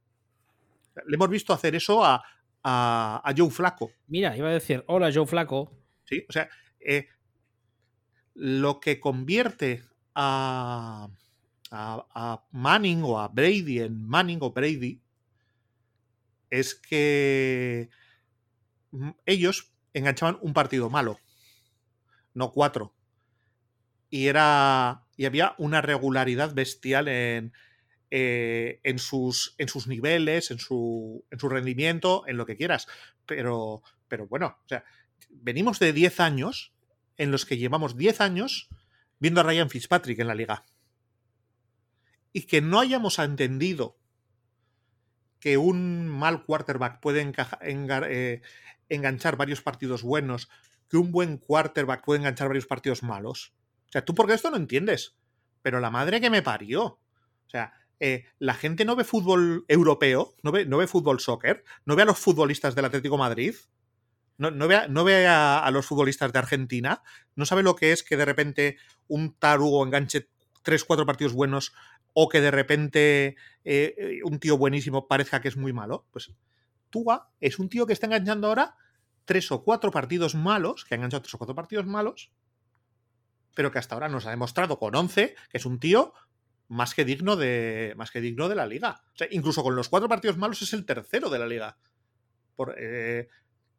[1.06, 2.22] Le hemos visto hacer eso a,
[3.36, 3.90] Joe Flaco.
[4.06, 5.72] Mira, iba a decir, hola Joe Flaco.
[6.04, 6.48] Sí, o sea,
[6.80, 7.08] eh,
[8.34, 11.08] lo que convierte a,
[11.70, 15.00] a, Manning o a Brady en Manning o Brady
[16.50, 17.88] es que
[18.90, 21.18] mm, ellos enganchaban un partido malo
[22.34, 22.94] no cuatro.
[24.08, 25.04] Y era.
[25.16, 27.52] Y había una regularidad bestial en,
[28.10, 32.86] eh, en, sus, en sus niveles, en su, en su rendimiento, en lo que quieras.
[33.26, 34.84] Pero, pero bueno, o sea,
[35.28, 36.72] venimos de 10 años
[37.16, 38.68] en los que llevamos 10 años
[39.18, 40.64] viendo a Ryan Fitzpatrick en la liga.
[42.32, 43.98] y que no hayamos entendido
[45.40, 48.42] que un mal quarterback puede eh,
[48.88, 50.48] enganchar varios partidos buenos,
[50.90, 53.54] que un buen quarterback puede enganchar varios partidos malos.
[53.88, 55.16] O sea, tú porque esto no entiendes,
[55.62, 56.82] pero la madre que me parió.
[56.82, 61.64] O sea, eh, la gente no ve fútbol europeo, no ve, no ve fútbol soccer,
[61.84, 63.54] no ve a los futbolistas del Atlético Madrid,
[64.38, 67.02] no, ve, no ve a, los futbolistas de Argentina,
[67.36, 70.30] no sabe lo que es que de repente un tarugo enganche
[70.62, 71.74] tres, cuatro partidos buenos
[72.14, 76.06] o que de repente eh, eh, un tío buenísimo parezca que es muy malo.
[76.10, 76.32] Pues
[76.88, 78.76] Tua es un tío que está enganchando ahora
[79.30, 82.32] tres o cuatro partidos malos, que ha enganchado tres o cuatro partidos malos,
[83.54, 86.12] pero que hasta ahora nos ha demostrado con 11 que es un tío
[86.66, 89.04] más que digno de, más que digno de la liga.
[89.14, 91.78] O sea, incluso con los cuatro partidos malos es el tercero de la liga.
[92.56, 93.28] Por, eh,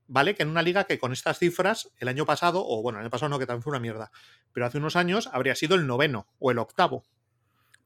[0.07, 3.03] vale que en una liga que con estas cifras, el año pasado, o bueno, el
[3.03, 4.09] año pasado no, que también fue una mierda,
[4.53, 7.03] pero hace unos años habría sido el noveno o el octavo.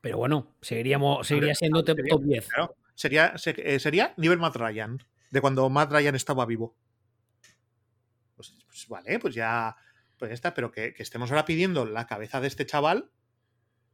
[0.02, 2.48] Pero bueno, seguiríamos, seguiría siendo top, 10.
[2.94, 6.76] sería, eh, sería nivel Matt Ryan, de cuando Matt Ryan estaba vivo.
[8.76, 9.78] Pues, vale, pues ya,
[10.18, 13.10] pues está, pero que, estemos ahora pidiendo la cabeza de este chaval.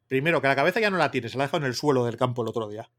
[0.07, 2.03] Primero, que la cabeza ya no la tiene, se la ha dejado en el suelo
[2.03, 2.89] del campo el otro día.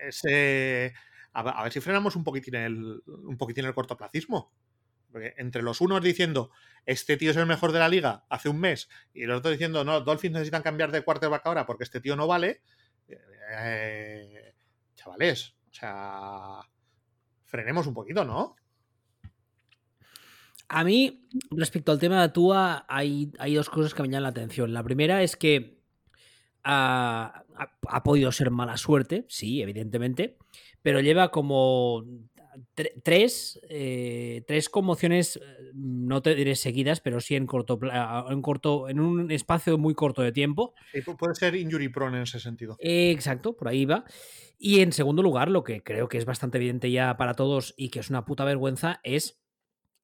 [0.00, 0.94] Ese,
[1.32, 4.52] a, ver si frenamos un poquitín el, un poquitín el cortoplacismo.
[5.10, 6.52] Porque entre los unos diciendo,
[6.84, 9.82] este tío es el mejor de la liga hace un mes, y los otros diciendo,
[9.84, 12.62] no, Dolphins necesitan cambiar de quarterback ahora porque este tío no vale.
[13.08, 14.54] Eh,
[14.94, 16.60] chavales, o sea,
[17.44, 18.56] frenemos un poquito, ¿no?
[20.68, 24.28] A mí, respecto al tema de Tua, hay, hay dos cosas que me llaman la
[24.30, 24.72] atención.
[24.72, 25.76] La primera es que
[26.64, 27.44] ha,
[28.04, 30.36] podido ser mala suerte, sí, evidentemente,
[30.82, 32.04] pero lleva como
[33.02, 35.40] tres, eh, tres conmociones, eh,
[35.74, 37.78] no te diré seguidas, pero sí en corto,
[38.28, 40.74] en corto, en un espacio muy corto de tiempo.
[41.18, 42.76] puede ser injury prone en ese sentido.
[42.80, 44.04] exacto, por ahí va.
[44.58, 47.90] Y en segundo lugar, lo que creo que es bastante evidente ya para todos y
[47.90, 49.38] que es una puta vergüenza, es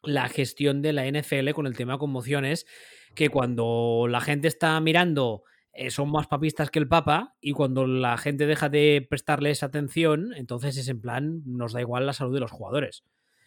[0.03, 2.67] la gestión de la NFL con el tema conmociones,
[3.15, 7.87] que cuando la gente está mirando eh, son más papistas que el Papa y cuando
[7.87, 12.35] la gente deja de prestarles atención, entonces es en plan, nos da igual la salud
[12.35, 13.05] de los jugadores.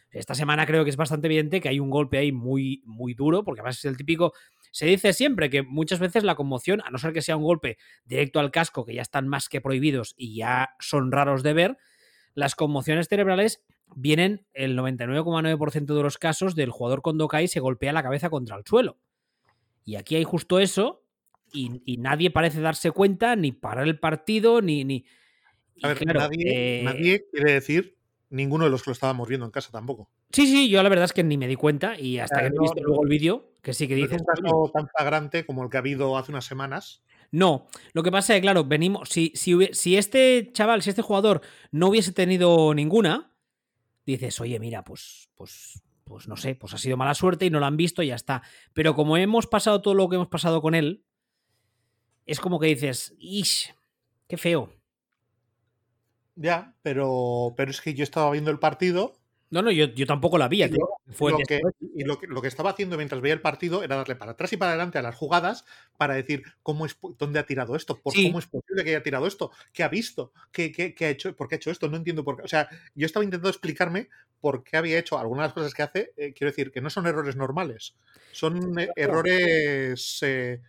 [0.09, 3.43] Esta semana creo que es bastante evidente que hay un golpe ahí muy, muy duro,
[3.43, 4.31] porque además es el típico.
[4.71, 7.77] Se dice siempre que muchas veces la conmoción, a no ser que sea un golpe
[8.05, 11.77] directo al casco, que ya están más que prohibidos y ya son raros de ver,
[12.35, 13.63] las conmociones cerebrales
[13.95, 18.29] vienen el 99,9% de los casos del jugador cuando cae y se golpea la cabeza
[18.29, 18.97] contra el suelo.
[19.83, 21.05] Y aquí hay justo eso,
[21.53, 24.83] y, nadie parece darse cuenta, ni parar el partido, ni.
[24.83, 25.05] ni
[25.81, 27.97] a ver, nadie, eh, nadie, quiere decir
[28.29, 30.09] ninguno de los que lo estábamos viendo en casa tampoco.
[30.31, 32.59] Sí, sí, yo la verdad es que ni me di cuenta y hasta que he
[32.59, 34.21] visto luego el vídeo, que sí que dices.
[34.25, 37.03] No es un caso tan flagrante como el que ha habido hace unas semanas.
[37.31, 39.09] No, lo que pasa es que, claro, venimos.
[39.09, 43.33] Si, si, si este chaval, si este jugador no hubiese tenido ninguna,
[44.05, 47.59] dices, oye, mira, pues, pues, pues no sé, pues ha sido mala suerte y no
[47.59, 48.43] lo han visto y ya está.
[48.73, 51.03] Pero como hemos pasado todo lo que hemos pasado con él,
[52.25, 53.73] es como que dices, ¡ish!
[54.27, 54.71] ¡Qué feo!
[56.35, 59.17] Ya, pero, pero es que yo estaba viendo el partido.
[59.51, 60.63] No, no, yo, tampoco la vi.
[60.63, 61.61] Y, lo, que,
[61.95, 64.71] y lo, que, estaba haciendo mientras veía el partido era darle para atrás y para
[64.71, 65.65] adelante a las jugadas
[65.97, 69.27] para decir cómo es, dónde ha tirado esto, por cómo es posible que haya tirado
[69.27, 72.23] esto, qué ha visto, qué, qué, ha hecho, por qué ha hecho esto, no entiendo
[72.23, 72.43] por qué.
[72.43, 74.09] O sea, yo estaba intentando explicarme
[74.41, 76.13] por qué había hecho algunas de las cosas que hace.
[76.17, 77.95] Eh, quiero decir, que no son errores normales,
[78.31, 80.19] son eh, errores.
[80.23, 80.61] Eh,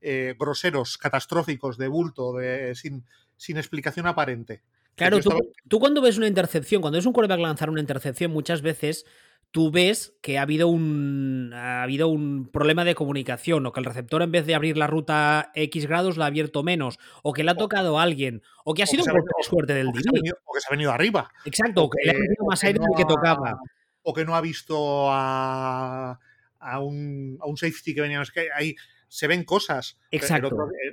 [0.00, 3.04] eh, groseros, catastróficos, de bulto, de, sin,
[3.36, 4.62] sin explicación aparente.
[4.98, 5.20] Claro,
[5.68, 9.06] tú, cuando ves una intercepción, cuando es un quarterback lanzar una intercepción, muchas veces
[9.50, 13.86] tú ves que ha habido un ha habido un problema de comunicación o que el
[13.86, 17.44] receptor en vez de abrir la ruta X grados la ha abierto menos o que
[17.44, 20.34] le ha tocado a alguien o que ha sido un golpe de suerte del día.
[20.44, 21.30] O que se ha venido arriba.
[21.44, 23.58] Exacto, o que, le ha metido más aire del que tocaba.
[24.02, 26.18] O que no ha visto a,
[26.58, 28.22] a, un, a un safety que venía.
[28.32, 28.74] que hay,
[29.08, 29.98] se ven cosas.
[30.10, 30.50] Exacto.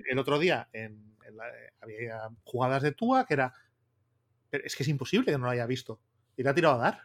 [0.10, 1.16] El otro, día en,
[1.82, 3.54] había jugadas de Tua que era.
[4.64, 6.00] Es que es imposible que no lo haya visto.
[6.38, 7.02] Y le ha tirado a dar.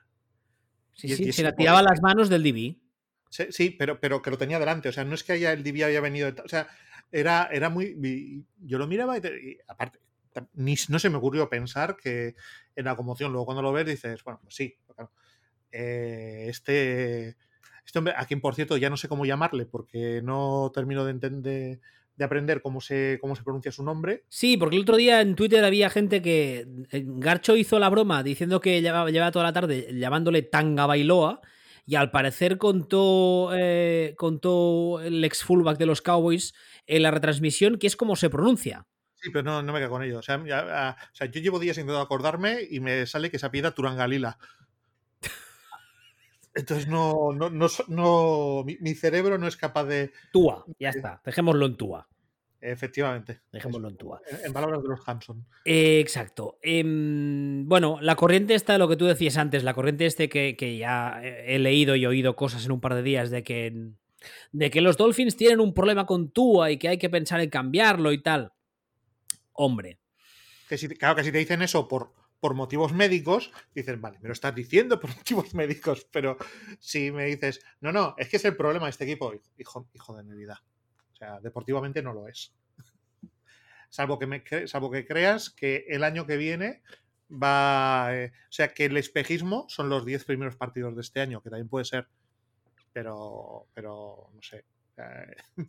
[0.92, 2.76] Sí, sí, se la tiraba a las manos del DB.
[3.30, 4.88] Sí, pero, pero que lo tenía delante.
[4.88, 6.32] O sea, no es que haya, el DB haya venido.
[6.44, 6.68] o sea,
[7.12, 8.44] era, era muy.
[8.58, 10.00] Yo lo miraba y, aparte,
[10.54, 12.34] ni, no se me ocurrió pensar que
[12.76, 14.76] en la conmoción, luego cuando lo ves dices, bueno, pues sí,
[15.72, 17.36] eh, este
[17.84, 21.10] este hombre, a quien por cierto ya no sé cómo llamarle porque no termino de
[21.10, 21.80] entender
[22.20, 24.24] de aprender cómo se, cómo se pronuncia su nombre.
[24.28, 26.66] Sí, porque el otro día en Twitter había gente que.
[26.90, 31.40] Eh, Garcho hizo la broma diciendo que llevaba, toda la tarde llamándole Tanga Bailoa.
[31.87, 36.52] y al parecer contó, eh, contó el ex fullback de los Cowboys
[36.87, 38.87] en la retransmisión que es como se pronuncia.
[39.14, 40.18] Sí, pero no, no me quedo con ello.
[40.18, 44.37] O sea, yo llevo días intentando acordarme y me sale que se apida Turangalila.
[46.60, 47.50] Entonces no, no,
[47.88, 50.12] no, mi, cerebro no es capaz de.
[50.30, 52.06] Tua, ya está, dejémoslo en Tua.
[52.60, 53.40] Efectivamente.
[53.50, 54.20] Dejémoslo en Tua.
[54.44, 55.46] En, palabras de los Hanson.
[55.64, 56.58] exacto.
[56.60, 60.76] Em, bueno, la corriente esta, lo que tú decías antes, la corriente este que, que,
[60.76, 63.92] ya he leído y oído cosas en un par de días de que,
[64.52, 67.48] de que los Dolphins tienen un problema con Tua y que hay que pensar en
[67.48, 68.52] cambiarlo y tal.
[69.52, 69.98] Hombre.
[70.68, 74.29] Que si, claro que si te dicen eso por, por motivos médicos, dicen, vale, me
[74.29, 76.37] lo estás diciendo por motivos médicos, pero
[76.79, 80.16] si me dices, no, no, es que es el problema de este equipo, hijo, hijo
[80.16, 80.62] de mi vida.
[81.12, 82.55] O sea, deportivamente no lo es.
[83.90, 86.83] salvo, que salvo que creas que el año que viene
[87.31, 88.09] va.
[88.12, 91.50] Eh, o sea, que el espejismo son los 10 primeros partidos de este año, que
[91.50, 92.09] también puede ser.
[92.92, 94.64] Pero, pero no sé.
[94.96, 95.37] Eh,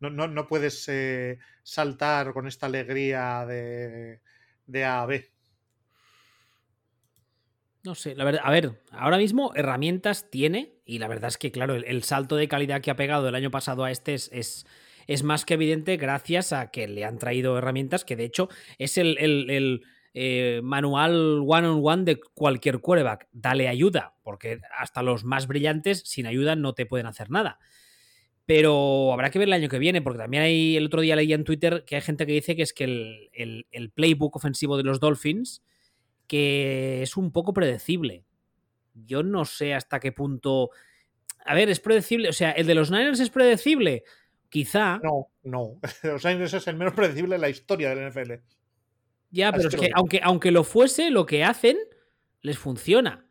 [0.00, 4.20] no, no, no, puedes eh, saltar con esta alegría de,
[4.66, 5.31] de A a B.
[7.84, 11.50] No sé, la verdad, a ver, ahora mismo herramientas tiene y la verdad es que,
[11.50, 14.30] claro, el, salto de calidad que ha pegado el año pasado a este es,
[15.08, 18.98] es, más que evidente gracias a que le han traído herramientas que de hecho es
[18.98, 19.82] el,
[20.14, 23.26] eh, manual one-on-one de cualquier quarterback.
[23.32, 27.58] Dale ayuda, porque hasta los más brillantes sin ayuda no te pueden hacer nada.
[28.46, 31.32] Pero habrá que ver el año que viene, porque también hay, el otro día leí
[31.32, 32.84] en Twitter que hay gente que dice que es que
[33.32, 35.62] el playbook ofensivo de los Dolphins
[36.32, 38.24] que es un poco predecible.
[38.94, 40.70] Yo no sé hasta qué punto.
[41.44, 42.30] A ver, es predecible.
[42.30, 44.04] O sea, ¿el de los Niners es predecible?
[44.48, 44.98] Quizá.
[45.04, 45.78] No, no.
[46.02, 48.32] Los Niners es el menos predecible en la historia del NFL.
[49.28, 51.76] Ya, pero es que aunque, aunque lo fuese, lo que hacen
[52.40, 53.26] les funciona.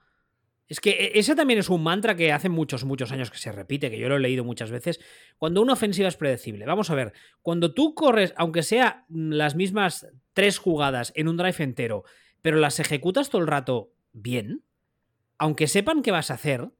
[0.67, 3.51] Es que e, ese también es un mantra que hace muchos, muchos años que se
[3.51, 4.99] repite, que yo lo he leído muchas veces.
[5.39, 10.07] Cuando una ofensiva es predecible, vamos a ver, cuando tú corres, aunque sea las mismas
[10.33, 12.03] tres jugadas en un drive entero,
[12.41, 14.63] pero las ejecutas todo el rato bien,
[15.37, 16.71] aunque sepan qué vas a hacer.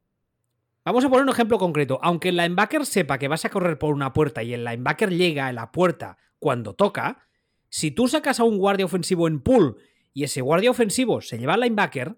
[0.83, 1.99] Vamos a poner un ejemplo concreto.
[2.01, 5.47] Aunque el linebacker sepa que vas a correr por una puerta y el linebacker llega
[5.47, 7.27] a la puerta cuando toca,
[7.69, 9.77] si tú sacas a un guardia ofensivo en pool
[10.13, 12.17] y ese guardia ofensivo se lleva al linebacker,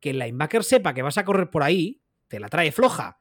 [0.00, 3.20] que el linebacker sepa que vas a correr por ahí, te la trae floja.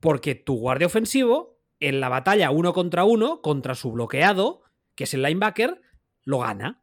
[0.00, 4.62] Porque tu guardia ofensivo, en la batalla uno contra uno, contra su bloqueado,
[4.94, 5.80] que es el linebacker,
[6.24, 6.82] lo gana.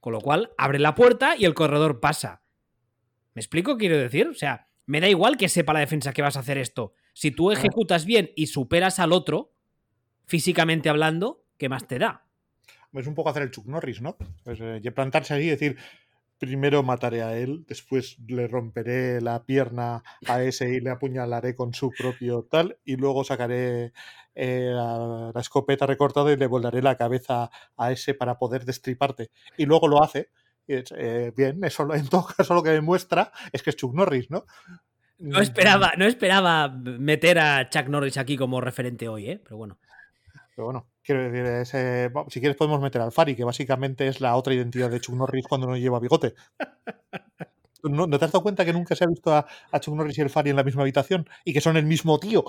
[0.00, 2.42] Con lo cual, abre la puerta y el corredor pasa.
[3.34, 4.28] ¿Me explico qué quiero decir?
[4.28, 6.94] O sea, me da igual que sepa la defensa que vas a hacer esto.
[7.12, 9.52] Si tú ejecutas bien y superas al otro,
[10.26, 12.24] físicamente hablando, ¿qué más te da?
[12.92, 14.16] Es un poco hacer el Chuck Norris, ¿no?
[14.42, 15.76] Pues, eh, plantarse ahí y decir,
[16.38, 21.74] primero mataré a él, después le romperé la pierna a ese y le apuñalaré con
[21.74, 23.92] su propio tal, y luego sacaré
[24.42, 29.30] eh, la, escopeta recortada y le volaré la cabeza a ese para poder destriparte.
[29.58, 30.30] Y luego lo hace.
[30.66, 34.46] Eh, bien, eso en todo caso lo que demuestra es que es Chuck Norris, ¿no?
[35.18, 39.40] No esperaba, no esperaba meter a Chuck Norris aquí como referente hoy, ¿eh?
[39.44, 39.78] Pero bueno.
[40.56, 44.54] Pero bueno, quiero decir, si quieres podemos meter al Fari, que básicamente es la otra
[44.54, 46.34] identidad de Chuck Norris cuando no lleva bigote.
[47.82, 49.46] ¿No, te has dado cuenta que nunca se ha visto a,
[49.80, 52.44] Chuck Norris y el Fari en la misma habitación y que son el mismo tío?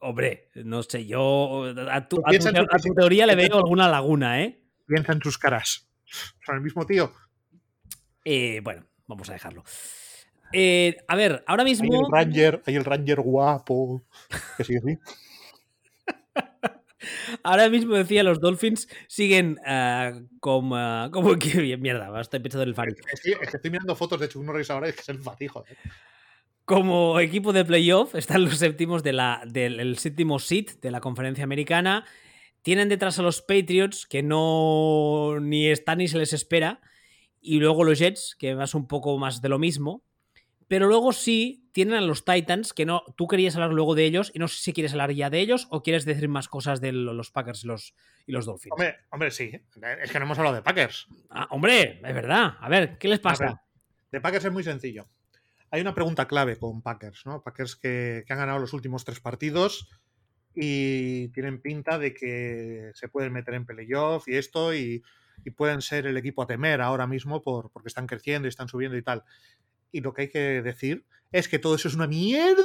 [0.00, 2.22] Hombre, no sé, yo a tu,
[2.96, 4.62] teoría le veo alguna laguna, ¿eh?
[4.86, 5.88] Piensa en tus caras.
[6.44, 7.12] Son el mismo tío.
[8.24, 9.62] Eh, bueno, vamos a dejarlo.
[10.52, 11.92] Eh, a ver, ahora mismo.
[11.92, 14.06] Hay el Ranger, hay el Ranger guapo.
[14.56, 14.98] Que sigue así.
[17.42, 20.76] Ahora mismo decía, los Dolphins siguen uh, como,
[21.10, 22.94] como que bien, mierda, estoy pensando en el Fari.
[23.12, 25.64] Es que, estoy mirando fotos de Chuck Norris ahora y es que es el fatijo.
[25.66, 25.76] ¿eh?
[26.70, 31.42] Como equipo de playoff, están los séptimos de la, del séptimo seat de la conferencia
[31.42, 32.06] americana.
[32.62, 36.80] Tienen detrás a los Patriots, que no ni están ni se les espera.
[37.40, 40.04] Y luego los Jets, que es un poco más de lo mismo.
[40.68, 44.30] Pero luego sí tienen a los Titans, que no, tú querías hablar luego de ellos,
[44.32, 46.92] y no sé si quieres hablar ya de ellos o quieres decir más cosas de
[46.92, 47.96] los Packers y los,
[48.28, 48.70] y los Dolphins.
[48.74, 49.50] Hombre, hombre, sí.
[50.00, 51.08] Es que no hemos hablado de Packers.
[51.30, 52.54] Ah, hombre, es verdad.
[52.60, 53.60] A ver, ¿qué les pasa?
[54.12, 55.08] de Packers es muy sencillo.
[55.70, 57.42] Hay una pregunta clave con Packers, ¿no?
[57.42, 59.88] Packers que, han ganado los últimos tres partidos
[60.54, 65.02] y tienen pinta de que se pueden meter en playoff y esto y,
[65.56, 68.98] pueden ser el equipo a temer ahora mismo por, porque están creciendo y están subiendo
[68.98, 69.24] y tal
[69.92, 72.64] y lo que hay que decir es que todo eso es una mierda,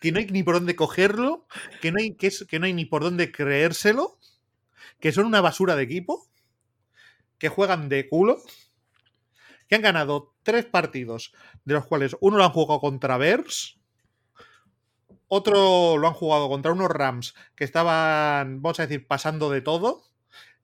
[0.00, 1.46] que no hay ni por dónde cogerlo,
[1.80, 4.18] que no hay, que es, que no hay ni por dónde creérselo,
[5.00, 6.28] que son una basura de equipo,
[7.38, 8.42] que juegan de culo,
[9.72, 11.32] que han ganado tres partidos,
[11.64, 13.80] de los cuales uno lo han jugado contra Bears,
[15.28, 20.02] otro lo han jugado contra unos Rams que estaban, vamos a decir, pasando de todo,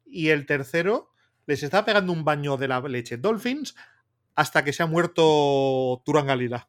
[0.04, 1.10] y el tercero
[1.46, 3.74] les está pegando un baño de la leche Dolphins
[4.34, 6.68] hasta que se ha muerto Turan Galila.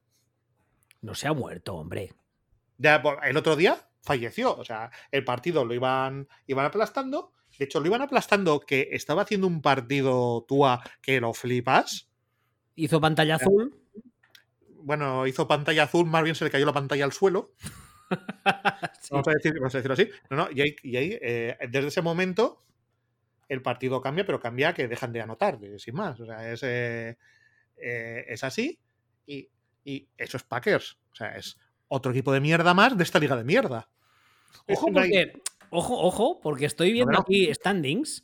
[1.01, 2.13] No se ha muerto, hombre.
[2.77, 4.55] Ya, el otro día falleció.
[4.55, 7.33] O sea, el partido lo iban, iban aplastando.
[7.57, 12.08] De hecho, lo iban aplastando que estaba haciendo un partido Tua que lo flipas.
[12.79, 13.75] Hizo pantalla azul.
[14.81, 17.53] Bueno, hizo pantalla azul, más bien se le cayó la pantalla al suelo.
[19.01, 19.09] Sí.
[19.11, 20.09] Vamos, a decir, vamos a decirlo así.
[20.31, 22.65] No, no, y ahí, y ahí, eh, desde ese momento
[23.47, 26.19] el partido cambia, pero cambia que dejan de anotar, sin más.
[26.19, 27.17] O sea, es, eh,
[27.77, 28.79] eh, es así.
[29.27, 29.47] Y,
[29.85, 30.97] y eso es Packers.
[31.11, 33.89] O sea, es otro equipo de mierda más de esta liga de mierda.
[34.67, 35.33] Ojo, porque,
[35.69, 37.19] ojo, ojo, porque estoy viendo no.
[37.19, 38.23] aquí standings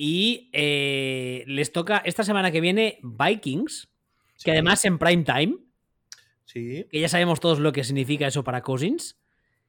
[0.00, 3.88] y eh, les toca esta semana que viene Vikings,
[4.36, 5.56] Sí, que además en prime time,
[6.44, 9.18] Sí, que ya sabemos todos lo que significa eso para Cousins,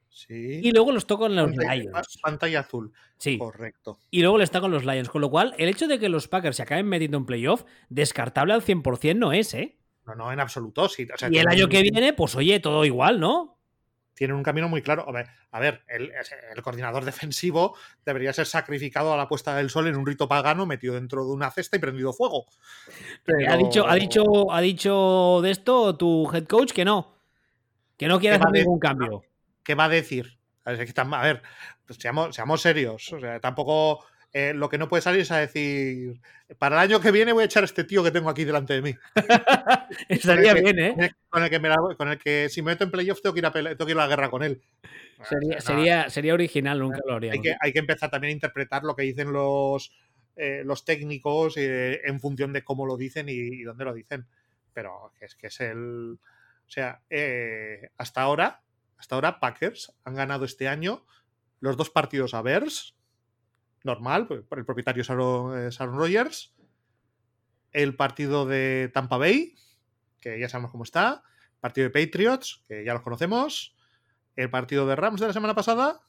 [0.09, 0.61] sí.
[0.63, 2.19] y luego los tocan los pantalla, Lions.
[2.21, 2.93] pantalla azul.
[3.17, 3.99] Sí, Correcto.
[4.11, 6.55] y luego les tocan los Lions, con lo cual el hecho de que los Packers
[6.57, 9.77] se acaben metiendo en playoff, descartable al 100% no es, ¿eh?
[10.05, 10.87] No, no, en absoluto.
[10.87, 13.58] Sí, o sea, y el año que viene, pues oye, todo igual, ¿no?
[14.19, 15.05] Tienen un camino muy claro.
[15.51, 16.11] A ver, el,
[16.53, 20.65] el coordinador defensivo debería ser sacrificado a la puesta del sol en un rito pagano
[20.65, 22.45] metido dentro de una cesta y prendido fuego.
[23.47, 27.15] Ha, dicho, ha, dicho, ha dicho de esto tu head coach que no,
[27.95, 29.23] que no quiere ¿Qué va hacer ningún cambio.
[29.63, 30.37] ¿qué va a decir?
[30.65, 31.41] Ver, a ver,
[31.85, 33.13] pues seamos, seamos serios.
[33.13, 34.03] O sea, tampoco
[34.33, 36.19] eh, lo que no puede salir es a decir,
[36.59, 38.73] para el año que viene voy a echar a este tío que tengo aquí delante
[38.73, 38.95] de mí.
[40.09, 41.11] Estaría que- bien, ¿eh?
[41.29, 43.39] Con el, que, me la- con el que si me meto en playoff tengo que
[43.39, 44.61] ir a, tengo que ir a la guerra con él.
[45.23, 47.37] Sería, sea, no, sería, sería original, nunca lo haríamos.
[47.37, 49.91] hay, que, hay que empezar también a interpretar lo que dicen los,
[50.35, 54.27] eh, los técnicos eh, en función de cómo lo dicen y, y dónde lo dicen.
[54.73, 56.13] Pero es que es el.
[56.13, 58.61] O sea, eh, hasta ahora,
[58.97, 61.03] hasta ahora, Packers han ganado este año
[61.59, 62.95] los dos partidos a Bears.
[63.83, 66.53] Normal, pues, el propietario es Aaron, Rodgers.
[67.71, 69.55] El partido de Tampa Bay,
[70.19, 71.23] que ya sabemos cómo está.
[71.59, 73.75] Partido de Patriots, que ya los conocemos.
[74.35, 76.01] El partido de Rams de la semana pasada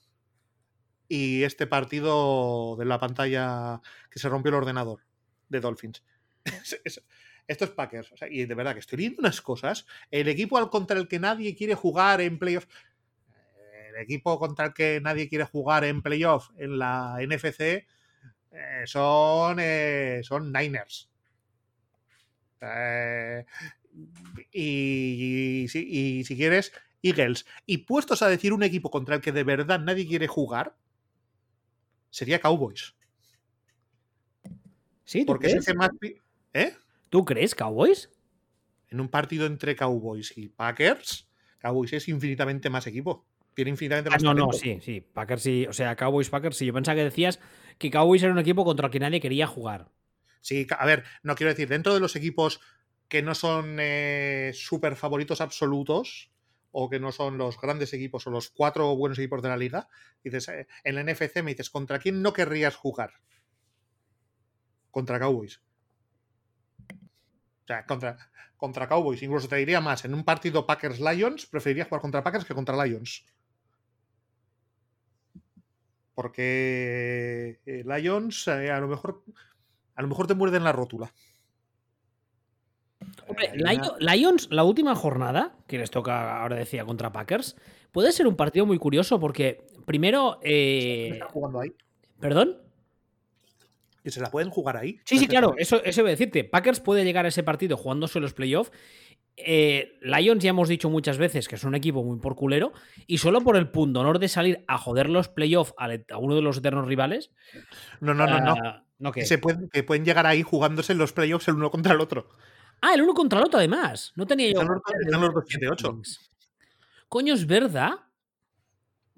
[1.09, 5.01] y este partido de la pantalla que se rompió el ordenador
[5.49, 6.03] de Dolphins.
[6.45, 7.05] Es- es-
[7.49, 8.13] Esto es Packers.
[8.31, 9.85] y de verdad que estoy viendo unas cosas.
[10.13, 12.67] El equipo al contra el que nadie quiere jugar en playoff.
[13.95, 17.87] El equipo contra el que nadie quiere jugar en playoff en la NFC
[18.53, 21.09] eh, son, eh, son Niners.
[22.61, 23.45] Eh,
[24.53, 25.89] y, y si-
[26.21, 26.73] y si quieres,
[27.03, 27.47] Eagles.
[27.67, 30.77] Y puestos a decir un equipo contra el que de verdad nadie quiere jugar,
[32.11, 32.95] sería Cowboys.
[35.05, 35.21] ¿Sí?
[35.21, 35.67] ¿Tú Porque es el crees?
[35.67, 35.91] que más.
[36.53, 36.77] ¿Eh?
[37.09, 38.11] ¿Tú crees, Cowboys?
[38.89, 41.29] En un partido entre Cowboys y Packers,
[41.59, 43.25] Cowboys es infinitamente más equipo.
[43.55, 44.59] Tiene infinitamente Ah, más no, no, talento.
[44.59, 45.01] sí, sí.
[45.01, 45.67] Packers sí.
[45.69, 46.67] O sea, Cowboys, Packers sí.
[46.67, 47.41] Yo pensaba que decías
[47.79, 49.89] que Cowboys era un equipo contra el que nadie quería jugar.
[50.41, 52.61] Sí, a ver, no quiero decir, dentro de los equipos
[53.09, 56.31] que no son eh, súper favoritos absolutos
[56.71, 59.89] o que no son los grandes equipos o los cuatro buenos equipos de la liga,
[60.23, 63.15] dices, eh, en la NFC me dices, ¿contra quién no querrías jugar?
[64.91, 65.61] Contra Cowboys.
[66.89, 68.17] O sea, contra,
[68.57, 69.23] contra Cowboys.
[69.23, 73.27] Incluso te diría más, en un partido Packers-Lions, preferiría jugar contra Packers que contra Lions.
[76.21, 79.23] Porque eh, Lions eh, a lo mejor
[79.95, 81.11] a lo mejor te muerden la rótula.
[83.27, 87.57] Hombre, Eh, Lions, la última jornada, que les toca, ahora decía, contra Packers,
[87.91, 90.39] puede ser un partido muy curioso porque, primero.
[90.43, 91.73] eh, ¿Está jugando ahí?
[92.19, 92.59] ¿Perdón?
[94.05, 95.01] Que se la pueden jugar ahí.
[95.07, 96.45] Sí, sí, claro, eso, eso iba a decirte.
[96.45, 98.73] Packers puede llegar a ese partido jugándose los playoffs.
[99.37, 102.73] Eh, Lions ya hemos dicho muchas veces que es un equipo muy por culero
[103.07, 106.35] y solo por el punto honor de salir a joder los playoffs a, a uno
[106.35, 107.31] de los eternos rivales.
[108.01, 108.55] No, no, no, no.
[108.63, 109.13] ah, ¿no?
[109.13, 112.29] Que, se pueden, que pueden llegar ahí jugándose los playoffs el uno contra el otro.
[112.83, 114.13] Ah, el uno contra el otro además.
[114.15, 114.61] No tenía yo.
[114.61, 116.31] Están los, están los dos 7-8.
[117.09, 117.93] Coño, es verdad.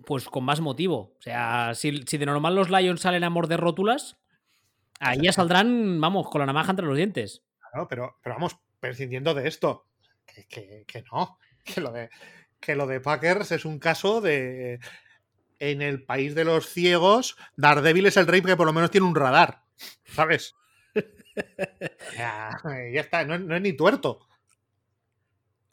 [0.04, 1.14] Pues con más motivo.
[1.18, 4.16] O sea, si, si de normal los Lions salen a morder rótulas,
[4.98, 7.44] ahí ya saldrán, vamos, con la navaja entre los dientes.
[7.70, 9.86] Claro, pero, pero vamos, prescindiendo de esto.
[10.34, 11.38] Que, que- que no.
[11.64, 12.10] Que lo, de,
[12.58, 14.80] que lo de Packers es un caso de.
[15.60, 19.06] En el país de los ciegos, Daredevil es el rey que por lo menos tiene
[19.06, 19.62] un radar.
[20.04, 20.56] ¿Sabes?
[22.16, 22.50] ya,
[22.92, 24.26] ya está, no, es- no es ni tuerto.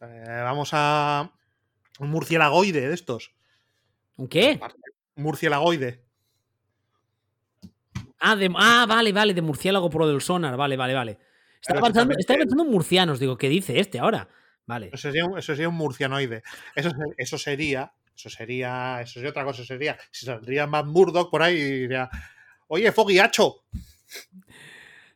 [0.01, 1.31] Eh, vamos a.
[1.99, 3.33] Un murciélagoide de estos.
[4.15, 4.59] ¿Un qué?
[5.15, 6.03] Murciélagoide.
[8.19, 10.55] Ah, de- ah, vale, vale, de murciélago pro del sonar.
[10.55, 11.19] Vale, vale, vale.
[11.61, 14.29] Estaba pensando, estaba pensando en murcianos, digo, ¿qué dice este ahora?
[14.69, 14.89] Vale.
[14.93, 16.43] Eso sería, un- eso sería un murcianoide.
[16.75, 21.41] Eso, eso sería, eso sería, eso sería otra cosa, sería, si saldría Matt Murdock por
[21.41, 22.07] ahí y diría,
[22.67, 23.63] oye, Fogiacho.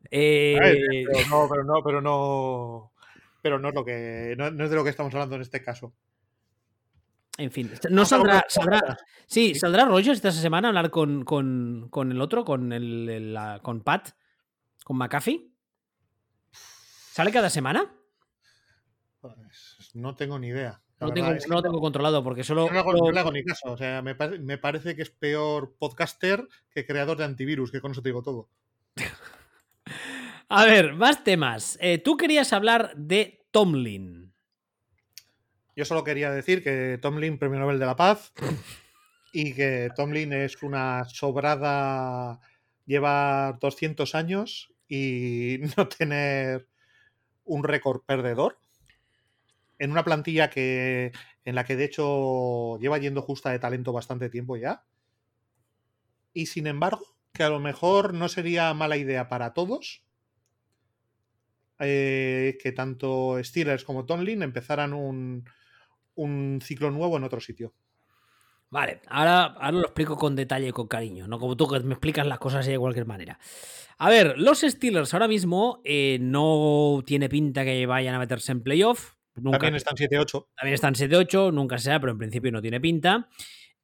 [0.10, 0.58] Eh,
[1.12, 2.92] Pero no, pero no, pero no.
[3.42, 4.36] Pero no es lo que.
[4.38, 5.94] No, no es de lo que estamos hablando en este caso.
[7.38, 8.98] en fin, no saldrá, saldrá,
[9.28, 9.60] sí, Sí.
[9.60, 13.60] saldrá Rogers esta semana a hablar con, con, con el otro, con el, el- la-
[13.62, 14.10] con Pat,
[14.84, 15.50] con McAfee.
[16.52, 17.92] ¿Sale cada semana?
[19.94, 20.82] No tengo ni idea.
[21.00, 22.68] No, verdad tengo, es que no lo tengo controlado porque solo.
[22.68, 23.72] no le hago, no ni caso.
[23.72, 27.82] O sea, me, pare- me parece que es peor podcaster que creador de antivirus, que
[27.82, 28.50] con eso te digo todo.
[30.50, 31.78] A ver, más temas.
[31.82, 34.34] Eh, tú querías hablar de Tomlin.
[35.76, 38.32] Yo solo quería decir que Tomlin, premio Nobel de la Paz,
[39.34, 42.40] y que Tomlin es una sobrada,
[42.86, 46.68] lleva 200 años y no tener
[47.46, 48.60] un récord perdedor
[49.84, 51.12] en una plantilla que
[51.46, 54.86] en la que de hecho lleva yendo justa de talento bastante tiempo ya.
[56.34, 60.04] Y sin embargo, que a lo mejor no sería mala idea para todos
[61.80, 65.44] eh, que tanto Steelers como Tomlin empezaran un,
[66.16, 67.74] un ciclo nuevo en otro sitio.
[68.70, 71.94] Vale, ahora, ahora lo explico con detalle y con cariño, no como tú que me
[71.94, 73.38] explicas las cosas de cualquier manera.
[73.98, 78.64] A ver, los Steelers ahora mismo eh, no tiene pinta que vayan a meterse en
[78.64, 79.14] playoff.
[79.36, 80.48] Nunca, También están 7-8.
[80.56, 83.28] también están 7-8, nunca se sabe, pero en principio no tiene pinta.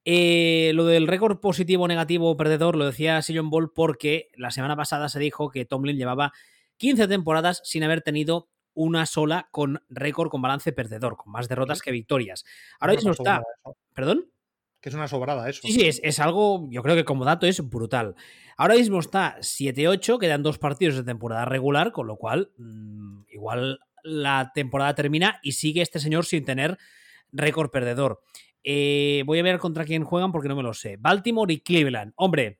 [0.06, 5.10] Eh, lo del récord positivo, negativo, perdedor, lo decía Sillon Ball porque la semana pasada
[5.10, 6.32] se dijo que Tomlin llevaba
[6.78, 11.82] 15 temporadas sin haber tenido una sola con récord con balance perdedor, con más derrotas
[11.82, 12.45] que victorias.
[12.80, 13.41] Ahora mismo una está.
[13.64, 13.78] eso.
[13.93, 14.32] ¿Perdón?
[14.80, 15.62] Que es una sobrada eso.
[15.64, 18.16] Sí, sí, es, es algo, yo creo que como dato es brutal.
[18.56, 23.80] Ahora mismo está 7-8, quedan dos partidos de temporada regular, con lo cual mmm, igual
[24.04, 26.78] la temporada termina y sigue este señor sin tener
[27.32, 28.22] récord perdedor.
[28.64, 30.97] Eh, voy a ver contra quién juegan porque no me lo sé.
[30.97, 32.14] Baltimore y Cleveland.
[32.16, 32.60] Hombre,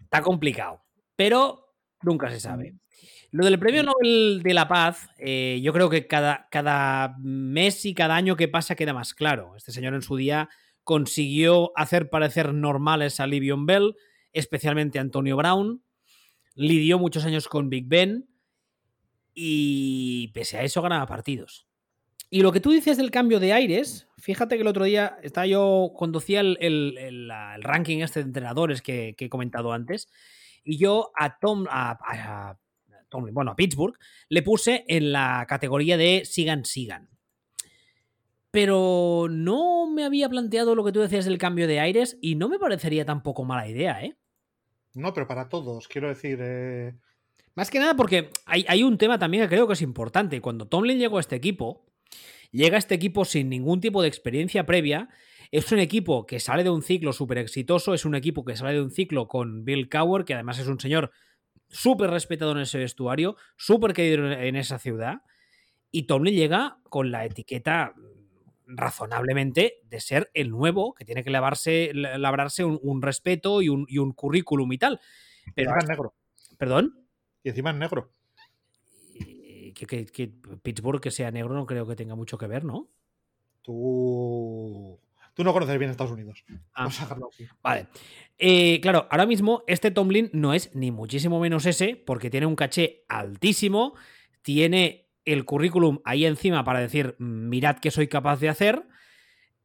[0.00, 0.82] está complicado,
[1.16, 2.74] pero nunca se sabe.
[3.30, 7.92] Lo del premio Nobel de la Paz, eh, yo creo que cada, cada mes y
[7.92, 9.56] cada año que pasa queda más claro.
[9.56, 10.48] Este señor en su día
[10.84, 13.96] consiguió hacer parecer normales a Livion Bell,
[14.32, 15.82] especialmente a Antonio Brown,
[16.54, 18.28] lidió muchos años con Big Ben
[19.34, 21.66] y pese a eso ganaba partidos.
[22.30, 25.46] Y lo que tú dices del cambio de aires, fíjate que el otro día estaba
[25.46, 27.30] yo, conducía el,
[27.60, 30.08] ranking este de entrenadores que, he comentado antes,
[30.64, 32.56] y yo a Tom, a,
[33.32, 33.96] bueno, a Pittsburgh,
[34.28, 37.14] le puse en la categoría de sigan, sigan
[38.54, 42.48] pero no me había planteado lo que tú decías del cambio de aires y no
[42.48, 44.16] me parecería tampoco mala idea, ¿eh?
[44.94, 46.38] No, pero para todos, quiero decir.
[46.40, 46.94] Eh...
[47.54, 50.40] Más que nada porque hay, hay, un tema también que creo que es importante.
[50.40, 51.86] Cuando Tomlin llegó a este equipo,
[52.50, 55.08] llega a este equipo sin ningún tipo de experiencia previa.
[55.52, 58.74] Es un equipo que sale de un ciclo súper exitoso, es un equipo que sale
[58.74, 61.12] de un ciclo con Bill Cowher, que además es un señor
[61.68, 65.22] súper respetado en ese vestuario, súper querido en esa ciudad.
[65.92, 67.94] Y Tomlin llega con la etiqueta
[68.66, 73.86] razonablemente de ser el nuevo, que tiene que lavarse, labrarse un, un respeto y un,
[73.88, 75.00] y un, currículum y tal.
[75.54, 76.14] Pero negro.
[76.58, 77.03] ¿Perdón?
[77.44, 78.10] Y encima es negro.
[79.74, 80.32] Que, que, que,
[80.62, 82.88] Pittsburgh que sea negro no creo que tenga mucho que ver, ¿no?
[83.62, 84.98] Tú.
[85.34, 86.44] Tú no conoces bien Estados Unidos.
[86.72, 87.16] Ah, Vamos a.
[87.62, 87.88] Vale.
[88.38, 92.56] Eh, claro, ahora mismo este Tomlin no es ni muchísimo menos ese, porque tiene un
[92.56, 93.94] caché altísimo,
[94.42, 98.86] tiene el currículum ahí encima para decir, mirad qué soy capaz de hacer.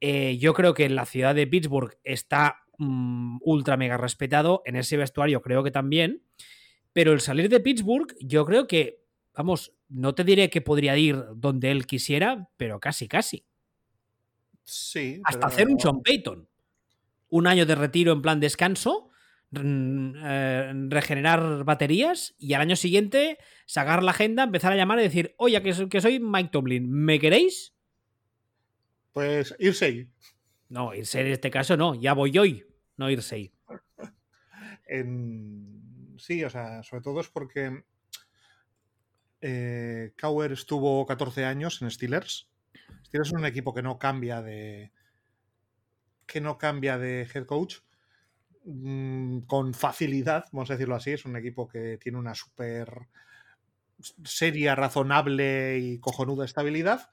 [0.01, 4.75] Eh, yo creo que en la ciudad de Pittsburgh está mmm, ultra mega respetado, en
[4.75, 6.23] ese vestuario creo que también,
[6.99, 11.15] pero el salir de Pittsburgh yo creo que, vamos, no te diré que podría ir
[11.33, 13.45] donde él quisiera, pero casi, casi.
[14.65, 15.21] Sí.
[15.23, 15.47] Hasta pero...
[15.47, 16.49] hacer un Sean Payton.
[17.29, 19.11] Un año de retiro en plan descanso,
[19.53, 25.35] eh, regenerar baterías y al año siguiente sacar la agenda, empezar a llamar y decir,
[25.37, 27.73] oye, que soy, que soy Mike Tomlin, ¿me queréis?
[29.13, 30.09] Pues irse.
[30.67, 32.65] No, irse en este caso no, ya voy hoy,
[32.97, 33.53] no irse.
[34.91, 35.78] En...
[36.19, 37.83] Sí, o sea, sobre todo es porque
[39.41, 42.49] eh, Kauer estuvo 14 años en Steelers.
[43.05, 44.91] Steelers es un equipo que no cambia de
[46.25, 47.77] que no cambia de head coach
[48.63, 51.11] mmm, con facilidad, vamos a decirlo así.
[51.11, 53.07] Es un equipo que tiene una súper
[54.23, 57.09] seria, razonable y cojonuda estabilidad.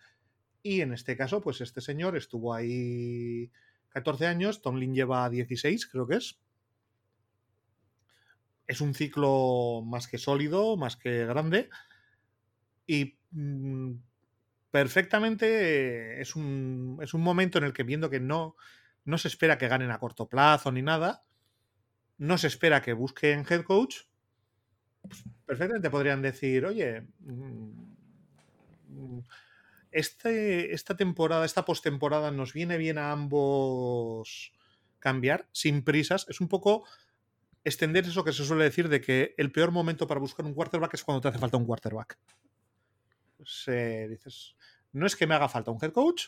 [0.63, 3.51] Y en este caso, pues este señor estuvo ahí
[3.91, 6.39] 14 años, Tomlin lleva 16, creo que es.
[8.67, 11.71] Es un ciclo más que sólido, más que grande.
[12.87, 13.93] Y mm,
[14.71, 18.57] perfectamente es un, es un momento en el que viendo que no,
[19.05, 21.25] no se espera que ganen a corto plazo ni nada,
[22.19, 24.03] no se espera que busquen head coach,
[25.03, 29.19] pues, perfectamente podrían decir, oye, mm,
[29.93, 34.53] este, esta temporada, esta postemporada nos viene bien a ambos
[34.99, 36.27] cambiar sin prisas.
[36.29, 36.85] Es un poco
[37.67, 40.95] extender eso que se suele decir de que el peor momento para buscar un quarterback
[40.95, 42.17] es cuando te hace falta un quarterback.
[43.37, 43.65] Pues,
[44.09, 44.55] dices,
[44.93, 46.27] no es que me haga falta un head coach,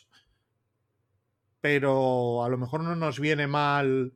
[1.60, 4.14] pero a lo mejor no nos viene mal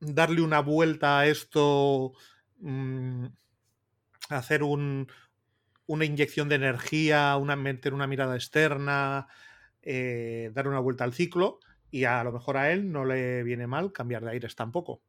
[0.00, 2.12] darle una vuelta a esto,
[2.58, 3.26] mm,
[4.30, 5.06] hacer un,
[5.86, 9.28] una inyección de energía, una, meter una mirada externa,
[9.80, 11.60] eh, dar una vuelta al ciclo
[11.92, 15.02] y a lo mejor a él no le viene mal cambiar de aires tampoco.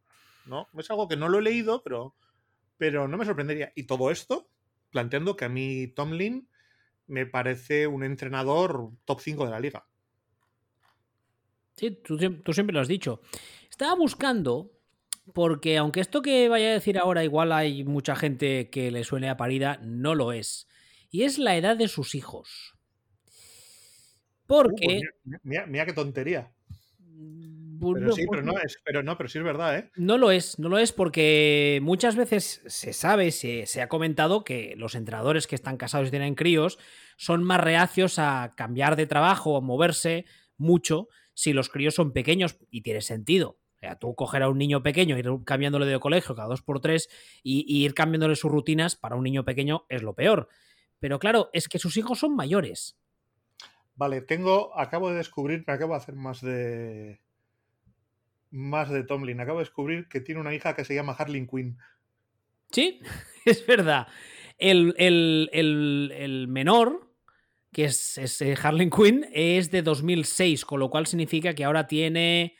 [0.45, 0.67] ¿No?
[0.77, 2.15] Es algo que no lo he leído, pero,
[2.77, 3.71] pero no me sorprendería.
[3.75, 4.49] Y todo esto
[4.91, 6.47] planteando que a mí Tomlin
[7.07, 9.85] me parece un entrenador top 5 de la liga.
[11.75, 13.21] Sí, tú, tú, siempre lo has dicho.
[13.69, 14.71] Estaba buscando,
[15.33, 19.29] porque aunque esto que vaya a decir ahora igual hay mucha gente que le suene
[19.29, 20.67] a parida, no lo es.
[21.09, 22.75] Y es la edad de sus hijos.
[23.25, 25.01] Uh, pues porque...
[25.43, 26.53] mira, mira, qué tontería.
[27.91, 29.91] Pues pero sí, pero no, es, pero no, pero sí es verdad, ¿eh?
[29.95, 34.43] No lo es, no lo es porque muchas veces se sabe, se, se, ha comentado
[34.43, 36.77] que los entrenadores que están casados y tienen críos
[37.17, 40.25] son más reacios a cambiar de trabajo o moverse
[40.57, 43.59] mucho si los críos son pequeños y tiene sentido.
[43.75, 46.79] O sea, tú coger a un niño pequeño, ir cambiándole de colegio cada dos por
[46.79, 47.09] tres
[47.43, 50.47] y, y ir cambiándole sus rutinas para un niño pequeño es lo peor.
[50.99, 52.97] Pero claro, es que sus hijos son mayores.
[53.95, 57.21] Vale, tengo, acabo de descubrir, me acabo de hacer más de
[58.51, 59.39] más de Tomlin.
[59.39, 61.77] Acabo de descubrir que tiene una hija que se llama Harling Quinn.
[62.71, 63.01] Sí,
[63.45, 64.07] es verdad.
[64.57, 64.95] El,
[66.49, 67.11] menor,
[67.71, 71.87] que es, es, eh, Harling Quinn, es de 2006, con lo cual significa que ahora
[71.87, 72.55] tiene...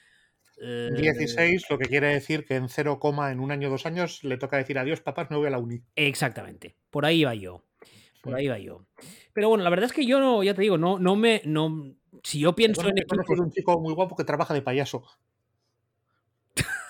[0.58, 4.38] 16, eh, lo que quiere decir que en 0, en un año, dos años, le
[4.38, 5.82] toca decir adiós, papás, me voy a la uni.
[5.96, 6.78] Exactamente.
[6.90, 7.66] Por ahí va yo.
[8.26, 8.88] Por ahí va yo.
[9.34, 11.42] Pero bueno, la verdad es que yo no, ya te digo, no, no me.
[11.46, 12.98] No, si yo pienso en.
[12.98, 13.40] Equipos...
[13.40, 15.06] un chico muy guapo que trabaja de payaso.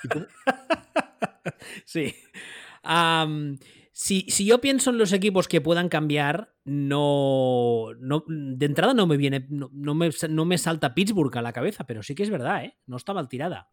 [1.86, 2.16] sí.
[3.92, 7.90] si, yo pienso en los equipos que puedan cambiar, no,
[8.28, 12.04] de entrada no me viene, no, me, no, me, salta Pittsburgh a la cabeza, pero
[12.04, 12.78] sí que es verdad, ¿eh?
[12.88, 13.70] No está mal tirada.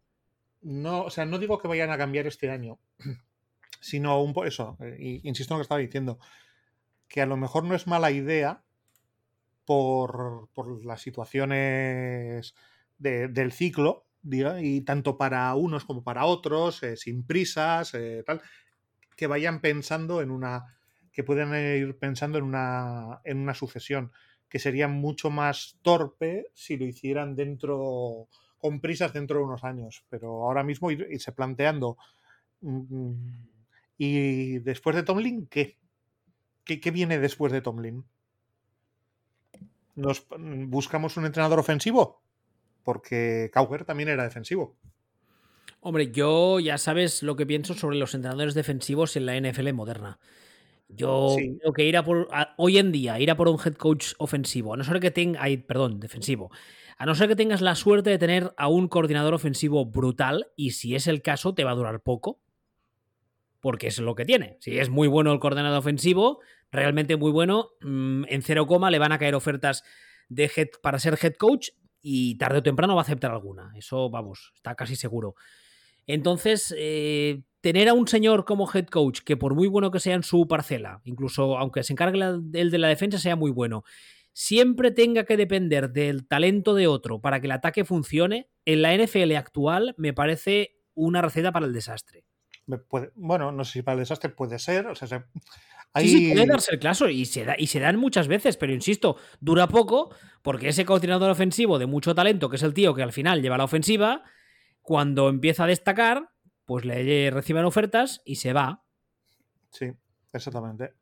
[0.61, 2.79] No, o sea, no digo que vayan a cambiar este año,
[3.81, 6.19] sino un poco eso, eh, insisto en lo que estaba diciendo,
[7.07, 8.63] que a lo mejor no es mala idea
[9.65, 12.55] por, por las situaciones
[12.97, 18.41] del ciclo, y tanto para unos como para otros, eh, sin prisas, eh, tal,
[19.15, 20.65] que vayan pensando en una,
[21.11, 24.11] que pueden ir pensando en una, en una sucesión,
[24.49, 30.05] que sería mucho más torpe si lo hicieran dentro, con prisas dentro de unos años,
[30.09, 31.97] pero ahora mismo irse planteando,
[32.61, 33.13] mm,
[33.97, 35.77] y después de Tomlin, ¿qué?
[36.63, 38.05] ¿Qué, ¿Qué viene después de Tomlin?
[39.95, 42.22] ¿Nos mm, buscamos un entrenador ofensivo?
[42.83, 44.77] Porque Cowher también era defensivo.
[45.79, 50.19] Hombre, yo ya sabes lo que pienso sobre los entrenadores defensivos en la NFL moderna.
[50.87, 54.13] Yo creo que ir a por, hoy en día, ir a por un head coach
[54.17, 56.51] ofensivo, a no ser que tenga, perdón, defensivo,
[56.97, 60.71] a no ser que tengas la suerte de tener a un coordinador ofensivo brutal, y
[60.71, 62.39] si es el caso, te va a durar poco,
[63.59, 64.57] porque es lo que tiene.
[64.59, 66.39] Si es muy bueno el coordinador ofensivo,
[66.71, 69.83] realmente muy bueno, mm, en cero coma le van a caer ofertas
[70.29, 71.69] de head, para ser head coach
[72.03, 73.71] y tarde o temprano va a aceptar alguna.
[73.75, 75.35] Eso, vamos, está casi seguro.
[76.05, 80.15] Entonces, eh, tener a un señor como head coach, que por muy bueno que sea
[80.15, 83.83] en su parcela, incluso aunque se encargue el de la defensa, sea muy bueno,
[84.33, 88.93] siempre tenga que depender del talento de otro para que el ataque funcione, en la
[88.95, 92.25] NFL actual me parece una receta para el desastre.
[93.15, 94.87] Bueno, no sé si para el desastre puede ser.
[94.87, 95.27] O sea,
[95.95, 98.73] Sí, sí, puede darse el caso y se, da, y se dan muchas veces, pero
[98.73, 100.09] insisto, dura poco
[100.41, 103.59] porque ese coordinador ofensivo de mucho talento, que es el tío que al final lleva
[103.59, 104.23] la ofensiva,
[104.81, 106.29] cuando empieza a destacar,
[106.65, 108.83] pues le reciben ofertas y se va.
[109.69, 109.91] Sí,
[110.33, 110.93] exactamente.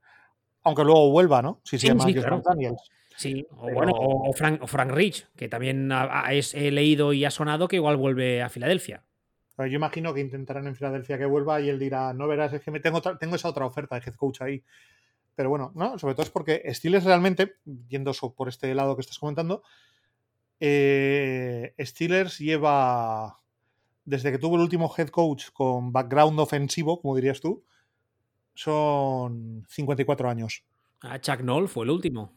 [0.64, 1.62] Aunque luego vuelva, ¿no?
[1.64, 2.90] Si se llama sí, Daniels.
[3.16, 5.90] Sí, o bueno, o Frank, Frank Rich, que también
[6.54, 9.06] he leído y ha sonado que igual vuelve a Filadelfia.
[9.66, 12.72] Yo imagino que intentarán en Filadelfia que vuelva y él dirá, no verás, es que
[12.72, 14.64] me tengo, tengo esa otra oferta de head coach ahí.
[15.36, 19.18] Pero bueno, no, sobre todo es porque Steelers realmente, viendo por este lado que estás
[19.20, 19.64] comentando,
[20.60, 23.40] eh, Steelers lleva
[24.06, 27.64] desde que tuvo el último head coach con background ofensivo, como dirías tú,
[28.54, 30.64] son 54 años.
[31.02, 32.34] Ah, Chuck Noll fue el último.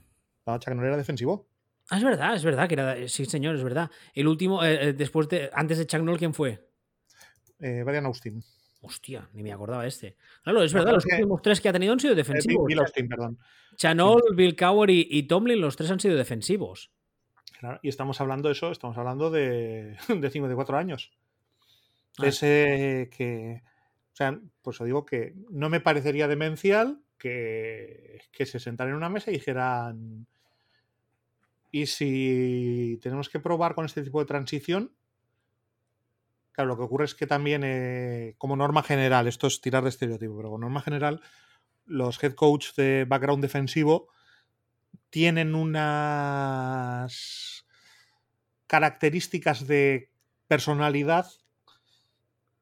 [0.46, 1.48] No, Chuck Noll era defensivo.
[1.90, 3.08] Ah, es verdad, es verdad que era.
[3.08, 3.90] Sí, señor, es verdad.
[4.14, 5.50] El último, eh, eh, después de.
[5.52, 6.66] Antes de Chuck Noll, ¿quién fue?
[7.64, 8.44] Eh, Brian Austin.
[8.82, 10.16] Hostia, ni me acordaba este.
[10.42, 12.66] Claro, es verdad, los últimos tres que ha tenido han sido defensivos.
[12.66, 13.38] Bill Austin, perdón.
[13.76, 16.92] Chanol, Bill Cowher y, Tomlin, los tres han sido defensivos.
[17.58, 21.10] Claro, y estamos hablando de eso, estamos hablando de, de 54 años.
[22.18, 22.26] Ah.
[22.26, 23.62] Ese que.
[24.12, 28.98] O sea, pues os digo que no me parecería demencial que, que se sentaran en
[28.98, 30.26] una mesa y dijeran.
[31.72, 34.92] Y si tenemos que probar con este tipo de transición,
[36.54, 39.88] Claro, lo que ocurre es que también, eh, como norma general, esto es tirar de
[39.88, 41.20] estereotipo, pero como norma general,
[41.84, 44.08] los head coach de background defensivo
[45.10, 47.66] tienen unas
[48.68, 50.12] características de
[50.46, 51.26] personalidad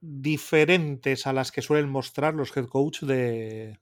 [0.01, 3.79] diferentes a las que suelen mostrar los head coach de,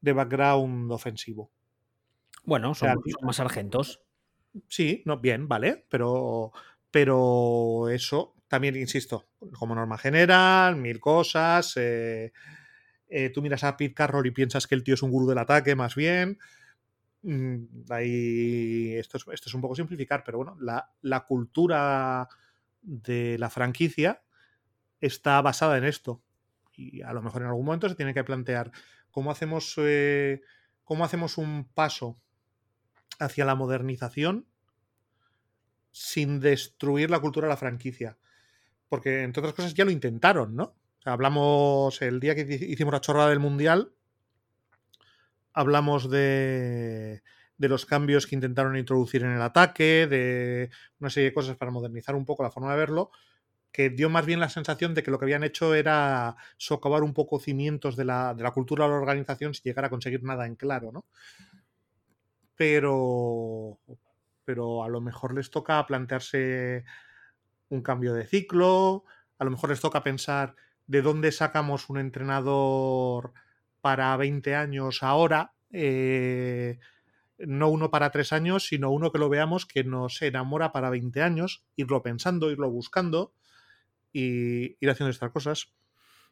[0.00, 1.52] background ofensivo.
[2.42, 4.02] Bueno, son, más sargentos.
[4.66, 6.50] Sí, no, bien, vale, pero,
[6.90, 9.28] pero eso también, insisto,
[9.58, 11.74] como norma general, mil cosas.
[11.76, 12.32] Eh,
[13.08, 15.38] eh, tú miras a Pete Carroll y piensas que el tío es un gurú del
[15.38, 16.38] ataque, más bien.
[17.22, 22.28] Mm, ahí, esto es, un poco simplificar, pero bueno, la, cultura
[22.80, 24.22] de la franquicia
[25.00, 26.22] está basada en esto.
[26.74, 28.70] Y a lo mejor en algún momento se tiene que plantear
[29.10, 30.40] cómo hacemos, eh,
[30.84, 32.18] cómo hacemos un paso
[33.18, 34.46] hacia la modernización
[35.90, 38.16] sin destruir la cultura de la franquicia
[38.88, 40.74] porque entre otras cosas ya lo intentaron, ¿no?
[41.04, 43.92] hablamos el día que hicimos la chorrada del Mundial,
[45.52, 47.22] hablamos de,
[47.56, 50.70] de los cambios que intentaron introducir en el ataque, de
[51.00, 53.10] una serie de cosas para modernizar un poco la forma de verlo,
[53.72, 57.14] que dio más bien la sensación de que lo que habían hecho era socavar un
[57.14, 60.46] poco cimientos de la, de la cultura de la organización sin llegar a conseguir nada
[60.46, 61.04] en claro, ¿no?
[62.56, 63.78] Pero,
[64.44, 66.84] pero a lo mejor les toca plantearse
[67.68, 69.04] un cambio de ciclo,
[69.38, 70.54] a lo mejor les toca pensar
[70.86, 73.32] de dónde sacamos un entrenador
[73.80, 76.78] para 20 años ahora, eh,
[77.38, 81.22] no uno para tres años, sino uno que lo veamos que nos enamora para 20
[81.22, 83.32] años, irlo pensando, irlo buscando
[84.12, 85.68] y ir haciendo estas cosas.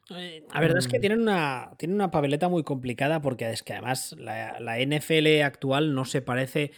[0.09, 1.01] Eh, la verdad es que mm.
[1.01, 5.93] tienen una, tienen una papeleta muy complicada porque es que además la, la, NFL actual
[5.93, 6.71] no se parece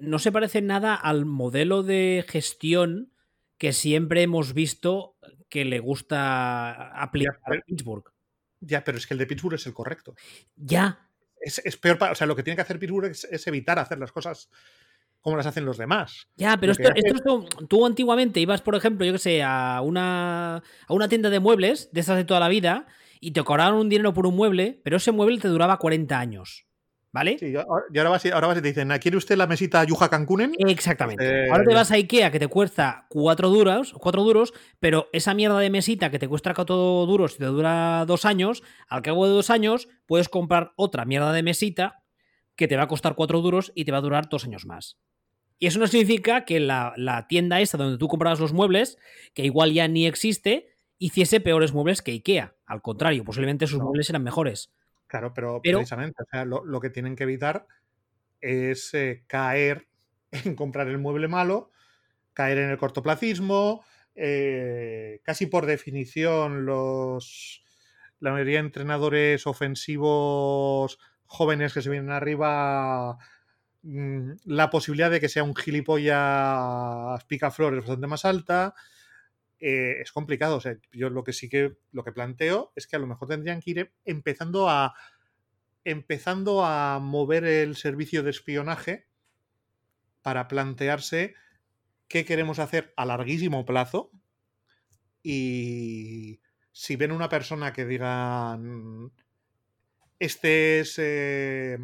[0.00, 3.12] no se parece nada al modelo de gestión
[3.60, 5.16] que siempre hemos visto
[5.50, 8.10] que le gusta aplicar a Pittsburgh.
[8.58, 10.14] Ya, pero es que el de Pittsburgh es el correcto.
[10.56, 11.06] Ya.
[11.38, 14.12] Es, peor, para, o sea, lo que tiene que hacer Pittsburgh es, evitar hacer las
[14.12, 14.48] cosas
[15.20, 16.26] como las hacen los demás.
[16.36, 20.94] Ya, pero esto, esto, tú antiguamente ibas, por ejemplo, yo que sé, a una, a
[20.94, 22.86] una tienda de muebles, de esas de toda la vida,
[23.20, 26.64] y te cobraron un dinero por un mueble, pero ese mueble te duraba 40 años.
[27.12, 27.38] ¿Vale?
[27.38, 30.52] Sí, y ahora vas, ahora vas y te dicen, ¿quiere usted la mesita Yuja Cancunen?
[30.58, 31.28] Exactamente.
[31.28, 35.34] Pues, ahora te vas a Ikea que te cuesta cuatro duros, cuatro duros, pero esa
[35.34, 39.26] mierda de mesita que te cuesta cuatro duros y te dura dos años, al cabo
[39.26, 42.04] de dos años puedes comprar otra mierda de mesita
[42.54, 44.98] que te va a costar cuatro duros y te va a durar dos años más.
[45.58, 48.98] Y eso no significa que la, tienda esta donde tú comprabas los muebles,
[49.34, 52.54] que igual ya ni existe, hiciese peores muebles que Ikea.
[52.66, 54.72] Al contrario, posiblemente sus muebles eran mejores.
[55.10, 57.66] Claro, pero, precisamente, o sea, lo, que tienen que evitar
[58.40, 59.88] es eh, caer
[60.30, 61.72] en comprar el mueble malo,
[62.32, 63.84] caer en el cortoplacismo.
[64.14, 67.64] Eh, casi por definición, los
[68.20, 73.18] la mayoría de entrenadores ofensivos jóvenes que se vienen arriba,
[73.82, 78.74] mm, la posibilidad de que sea un gilipollas picaflores bastante más alta.
[79.60, 80.56] Eh, es complicado.
[80.56, 83.28] O sea, yo lo que sí que lo que planteo es que a lo mejor
[83.28, 84.94] tendrían que ir empezando a
[85.84, 89.06] empezando a mover el servicio de espionaje
[90.22, 91.34] para plantearse
[92.08, 94.10] qué queremos hacer a larguísimo plazo
[95.22, 96.40] y
[96.72, 99.12] si ven una persona que digan
[100.18, 101.78] este es eh,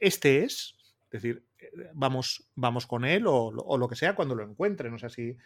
[0.00, 0.74] este es
[1.04, 1.46] es decir
[1.94, 5.36] vamos vamos con él o, lo que sea cuando lo encuentren o sea si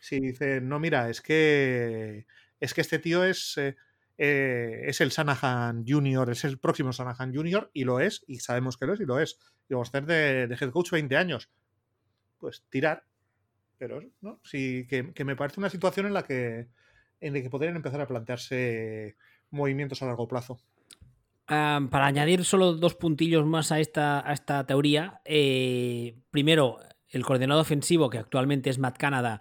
[0.00, 2.26] si dicen, no, mira, es que,
[2.58, 3.76] es que este tío es, eh,
[4.18, 8.76] eh, es el Sanahan Junior, es el próximo Sanahan Junior, y lo es, y sabemos
[8.76, 9.38] que lo es, y lo es.
[9.68, 11.50] Y vamos a estar de, head coach 20 años.
[12.38, 13.04] Pues tirar.
[13.78, 14.40] Pero, ¿no?
[14.42, 16.68] Sí, que, me parece una situación en la que,
[17.20, 19.16] en la que podrían empezar a plantearse
[19.50, 20.60] movimientos a largo plazo.
[21.50, 26.78] Para añadir solo dos puntillos más a esta, a esta teoría, eh, primero,
[27.08, 29.40] el coordinador ofensivo, que actualmente es Matt Canada,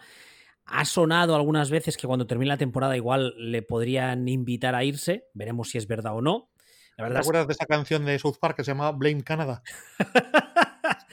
[0.66, 5.28] Ha sonado algunas veces que cuando termine la temporada igual le podrían invitar a irse.
[5.34, 6.52] Veremos si es verdad o no.
[6.96, 9.64] La verdad ¿Te acuerdas de esa canción de South Park que se llama Blame Canada?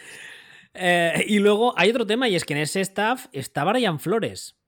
[0.79, 4.59] Eh, y luego hay otro tema y es que en ese staff está Brian Flores.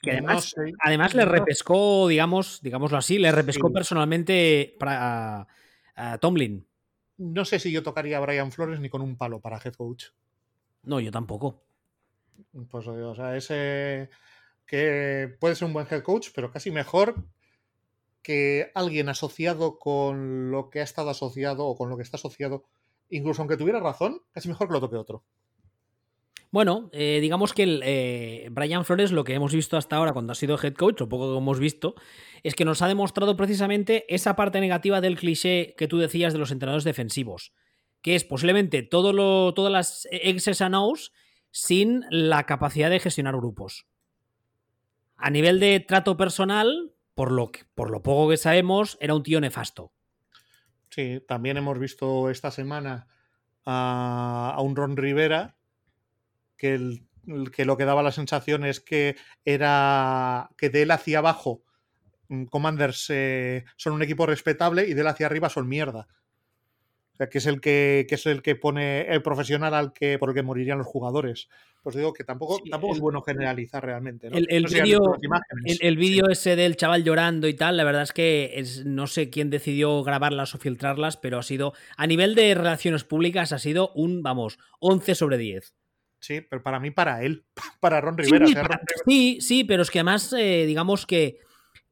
[0.00, 5.46] Que además, además le repescó, digamos, digámoslo así, le repescó personalmente a,
[6.20, 6.66] Tomlin.
[7.18, 10.06] No sé si yo tocaría a Brian Flores ni con un palo para head coach.
[10.84, 11.62] No, yo tampoco.
[12.70, 14.08] Pues o sea, ese
[14.66, 17.16] que puede ser un buen head coach, pero casi mejor
[18.22, 22.64] que alguien asociado con lo que ha estado asociado o con lo que está asociado,
[23.08, 25.24] incluso aunque tuviera razón, casi mejor que lo toque otro.
[26.52, 30.34] Bueno, eh, digamos que eh, Brian Flores, lo que hemos visto hasta ahora cuando ha
[30.34, 31.94] sido head coach, lo poco que hemos visto,
[32.42, 36.40] es que nos ha demostrado precisamente esa parte negativa del cliché que tú decías de
[36.40, 37.52] los entrenadores defensivos,
[38.02, 40.74] que es posiblemente todas las exes and
[41.52, 43.86] sin la capacidad de gestionar grupos.
[45.16, 49.40] A nivel de trato personal, por lo, por lo poco que sabemos, era un tío
[49.40, 49.92] nefasto.
[50.90, 53.06] Sí, también hemos visto esta semana
[53.64, 55.56] a, un Ron Rivera
[56.60, 57.00] que,
[57.52, 61.62] que, lo que daba la sensación es que era que de él hacia abajo
[62.28, 66.06] mm, Commanders eh, son un equipo respetable y de él hacia arriba son mierda.
[67.14, 70.18] O sea, que es el que, que es el que pone el profesional al que
[70.18, 71.48] por el que morirían los jugadores
[71.82, 74.28] pues digo que tampoco, tampoco es bueno generalizar realmente.
[74.28, 79.06] El, el vídeo ese del chaval llorando y tal, la verdad es que es, no
[79.06, 83.58] sé quién decidió grabarlas o filtrarlas, pero ha sido, a nivel de relaciones públicas, ha
[83.58, 85.74] sido un, vamos, 11 sobre 10.
[86.20, 87.44] Sí, pero para mí, para él,
[87.80, 88.46] para Ron Rivera.
[89.06, 91.38] Sí, sí, pero es que además, eh, digamos que,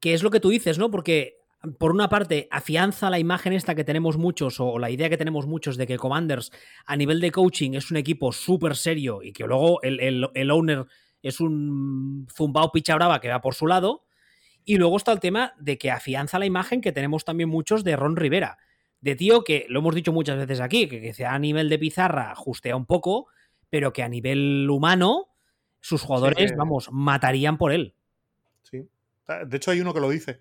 [0.01, 0.91] que es lo que tú dices, ¿no?
[0.91, 1.39] Porque
[1.79, 5.47] por una parte, afianza la imagen esta que tenemos muchos, o la idea que tenemos
[5.47, 6.53] muchos de que Commanders
[6.87, 10.87] a nivel de coaching es un equipo súper serio y que luego el, owner
[11.21, 14.05] es un zumbao picha brava que va por su lado.
[14.65, 17.97] Y luego está el tema de que afianza la imagen que tenemos también muchos de
[17.97, 18.59] Ron Rivera.
[19.01, 22.35] De tío que, lo hemos dicho muchas veces aquí, que, que a nivel de pizarra
[22.37, 23.29] justea un poco,
[23.71, 25.29] pero que a nivel humano
[25.81, 27.95] sus jugadores, vamos, matarían por él.
[28.63, 28.89] Sí.
[29.47, 30.41] De hecho, hay uno que lo dice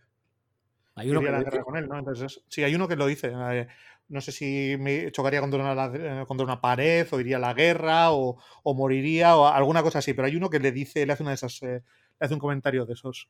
[0.98, 2.00] hay uno que la guerra con él, ¿no?
[2.00, 3.32] Entonces, sí, hay uno que lo dice.
[3.32, 3.68] Eh,
[4.10, 7.54] no sé si me chocaría contra una, eh, contra una pared, o iría a la
[7.54, 10.16] guerra, o, moriría, o alguna cosa así.
[10.16, 11.84] Pero hay uno que le dice, le hace una de esas, eh,
[12.20, 13.30] le hace un comentario de esos.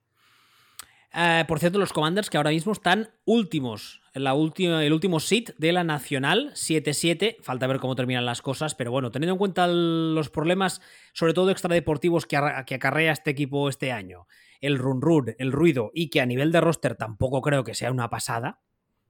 [1.47, 5.71] Por cierto, los Commanders que ahora mismo están últimos, la última, el último sit de
[5.71, 7.37] la Nacional, 7-7.
[7.41, 10.81] Falta ver cómo terminan las cosas, pero bueno, teniendo en cuenta los problemas,
[11.13, 14.27] sobre todo extradeportivos, que, que acarrea este equipo este año,
[14.61, 17.91] el run run, el ruido, y que a nivel de roster tampoco creo que sea
[17.91, 18.61] una pasada.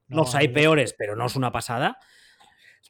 [0.07, 1.97] Los hay peores, pero no es una pasada.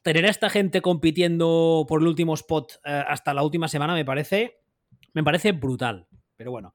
[0.02, 4.04] Tener a esta gente compitiendo por el último spot eh, hasta la última semana me
[4.04, 4.60] parece,
[5.12, 6.06] me parece brutal.
[6.36, 6.74] Pero bueno.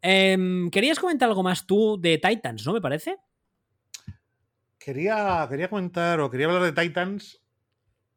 [0.00, 2.72] Em, querías comentar algo más tú de Titans, ¿no?
[2.72, 3.16] Me parece.
[4.78, 7.42] Quería, quería comentar o quería hablar de Titans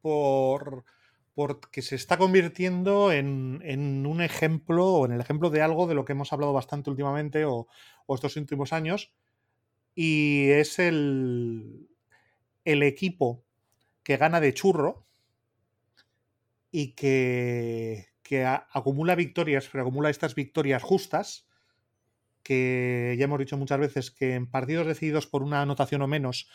[0.00, 0.84] por
[1.34, 6.04] porque se está convirtiendo en, un ejemplo o en el ejemplo de algo de lo
[6.04, 7.68] que hemos hablado bastante últimamente o,
[8.08, 9.14] estos últimos años.
[9.94, 11.88] Y es el,
[12.64, 13.44] el equipo
[14.02, 15.06] que gana de churro
[16.70, 21.46] y que, que acumula victorias, pero acumula estas victorias justas,
[22.42, 26.48] que ya hemos dicho muchas veces que en partidos decididos por una anotación o menos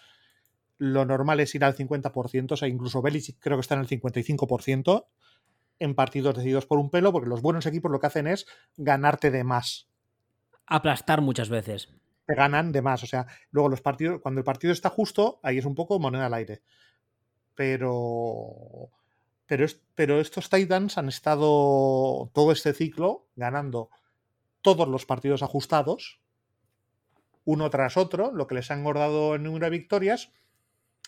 [0.77, 3.87] lo normal es ir al 50%, o sea, incluso Belichick creo que está en el
[3.87, 5.07] 55%
[5.79, 9.31] en partidos decididos por un pelo, porque los buenos equipos lo que hacen es ganarte
[9.31, 9.89] de más.
[10.65, 11.93] Aplastar muchas veces.
[12.25, 15.57] Te ganan de más, o sea, luego los partidos, cuando el partido está justo, ahí
[15.57, 16.61] es un poco moneda al aire.
[17.55, 18.89] Pero,
[19.45, 19.65] pero,
[19.95, 23.89] pero estos Titans han estado todo este ciclo ganando
[24.67, 26.19] todos los partidos ajustados,
[27.45, 30.33] uno tras otro, lo que les ha engordado en número de victorias,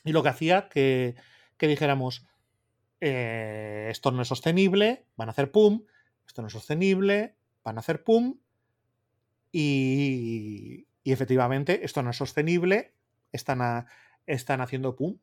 [0.06, 1.16] y lo que hacía que,
[1.58, 2.26] que dijéramos,
[3.02, 5.84] eh, esto no es sostenible, van a hacer pum,
[6.26, 7.36] esto no es sostenible,
[7.66, 8.40] van a hacer pum,
[9.52, 12.94] y, y efectivamente esto no es sostenible,
[13.34, 13.88] están,
[14.26, 15.18] están haciendo pum.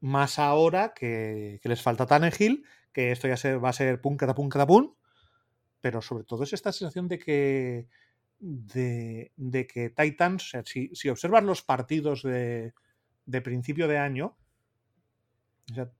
[0.00, 4.48] Más ahora que, les falta Tannehill, que esto ya va a ser pum, cada pum,
[4.48, 4.94] cada pum,
[5.80, 7.88] pero sobre todo es esta sensación de que,
[8.38, 12.72] de, de que Titans, o sea, si, si observas los partidos de,
[13.26, 14.36] de principio de año,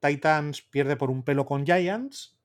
[0.00, 2.38] Titans pierde por un pelo con Giants,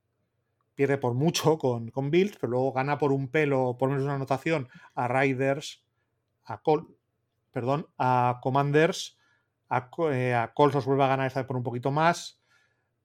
[0.76, 4.16] pierde por mucho con, con Bills, pero luego gana por un pelo, por menos una
[4.16, 5.86] anotación, a Riders,
[6.46, 6.98] a Col,
[7.52, 9.18] perdón, a Commanders,
[9.70, 12.42] a, eh, a Colts los vuelve a ganar esta vez por un poquito más,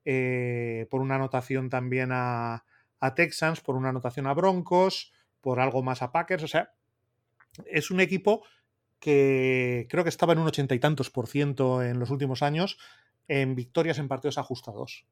[0.05, 2.65] eh, por una anotación también a,
[2.99, 6.43] a Texans, por una anotación a Broncos, por algo más a Packers.
[6.43, 6.73] O sea,
[7.65, 8.43] es un equipo
[8.99, 12.77] que creo que estaba en un ochenta y tantos por ciento en los últimos años
[13.27, 15.05] en victorias en partidos ajustados.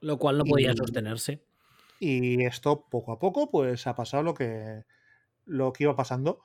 [0.00, 1.44] Lo cual no podía sostenerse.
[1.98, 4.84] Y esto poco a poco, pues ha pasado lo que,
[5.46, 6.44] lo que iba pasando.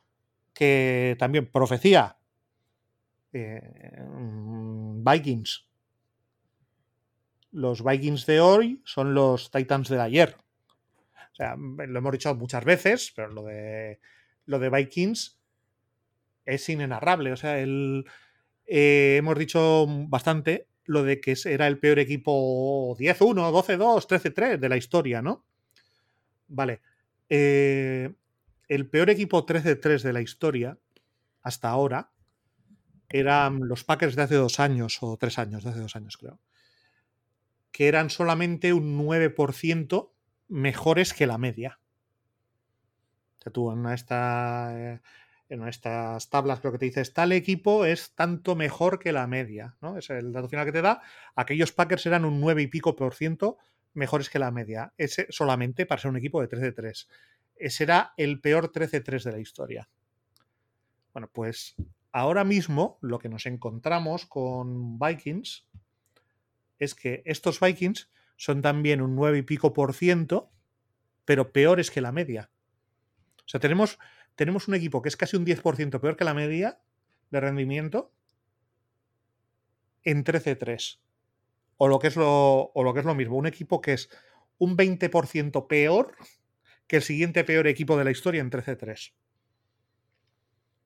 [0.53, 2.17] Que también profecía.
[3.33, 5.68] Eh, mm, Vikings.
[7.51, 10.35] Los Vikings de hoy son los Titans de ayer.
[11.31, 13.99] O sea, lo hemos dicho muchas veces, pero lo de,
[14.45, 15.39] lo de Vikings
[16.45, 17.31] es inenarrable.
[17.31, 18.05] O sea, el,
[18.65, 24.69] eh, hemos dicho bastante lo de que era el peor equipo 10-1, 12-2, 13-3 de
[24.69, 25.45] la historia, ¿no?
[26.47, 26.81] Vale.
[27.29, 28.11] Eh,
[28.67, 30.77] el peor equipo 13-3 de la historia,
[31.41, 32.11] hasta ahora,
[33.09, 36.39] eran los Packers de hace dos años, o tres años, de hace dos años creo,
[37.71, 40.11] que eran solamente un 9%
[40.47, 41.79] mejores que la media.
[43.39, 45.01] O sea, tú en esta, eh,
[45.49, 49.77] en estas tablas creo que te dices, tal equipo es tanto mejor que la media,
[49.81, 49.97] ¿no?
[49.97, 51.01] Es el dato final que te da.
[51.35, 53.57] Aquellos Packers eran un 9 y pico por ciento
[53.93, 54.93] mejores que la media.
[54.97, 57.07] Ese solamente para ser un equipo de 13-3.
[57.55, 59.89] Ese era el peor 13-3 de la historia.
[61.13, 61.75] Bueno, pues
[62.11, 65.67] ahora mismo lo que nos encontramos con Vikings
[66.79, 70.51] es que estos Vikings son también un 9 y pico por ciento,
[71.25, 72.49] pero peores que la media.
[73.39, 73.99] O sea, tenemos,
[74.35, 76.79] tenemos un equipo que es casi un 10% peor que la media
[77.29, 78.13] de rendimiento
[80.03, 80.99] en 13-3.
[81.77, 84.09] O lo, que es lo, o lo que es lo mismo, un equipo que es
[84.57, 86.15] un 20% peor
[86.87, 89.13] que el siguiente peor equipo de la historia en 13-3.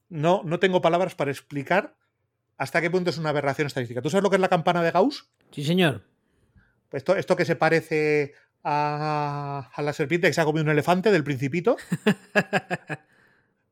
[0.09, 1.97] No, no tengo palabras para explicar
[2.57, 4.01] hasta qué punto es una aberración estadística.
[4.01, 5.29] ¿Tú sabes lo que es la campana de Gauss?
[5.53, 6.03] Sí, señor.
[6.91, 8.33] Esto, esto que se parece
[8.63, 11.77] a, la serpiente que se ha comido un elefante del principito.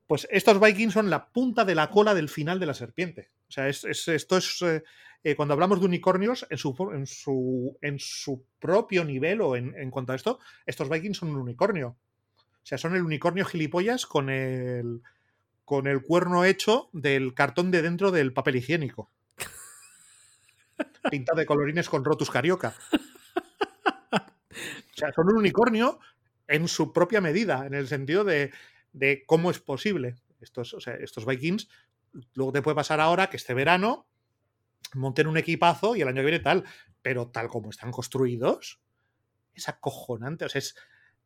[0.07, 3.31] Pues estos Vikings son la punta de la cola del final de la serpiente.
[3.47, 4.61] O sea, esto es.
[4.61, 4.83] Eh,
[5.23, 9.73] eh, cuando hablamos de unicornios, en su, en su, en su propio nivel o en,
[9.73, 11.95] en, cuanto a esto, estos Vikings son un unicornio.
[12.37, 15.01] O sea, son el unicornio gilipollas con el,
[15.63, 19.09] con el cuerno hecho del cartón de dentro del papel higiénico.
[21.09, 22.73] Pintado de colorines con rotus carioca.
[24.11, 25.99] O sea, son un unicornio
[26.47, 28.51] en su propia medida, en el sentido de,
[29.25, 30.15] cómo es posible.
[30.41, 31.69] Estos, estos Vikings,
[32.33, 34.07] luego te puede pasar ahora que este verano
[34.93, 36.65] monten un equipazo y el año que viene tal,
[37.01, 38.81] pero tal como están construidos,
[39.53, 40.45] es acojonante.
[40.45, 40.75] O sea, es,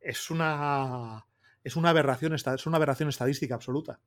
[0.00, 1.26] es una.
[1.64, 3.98] Es una aberración, es una aberración estadística absoluta.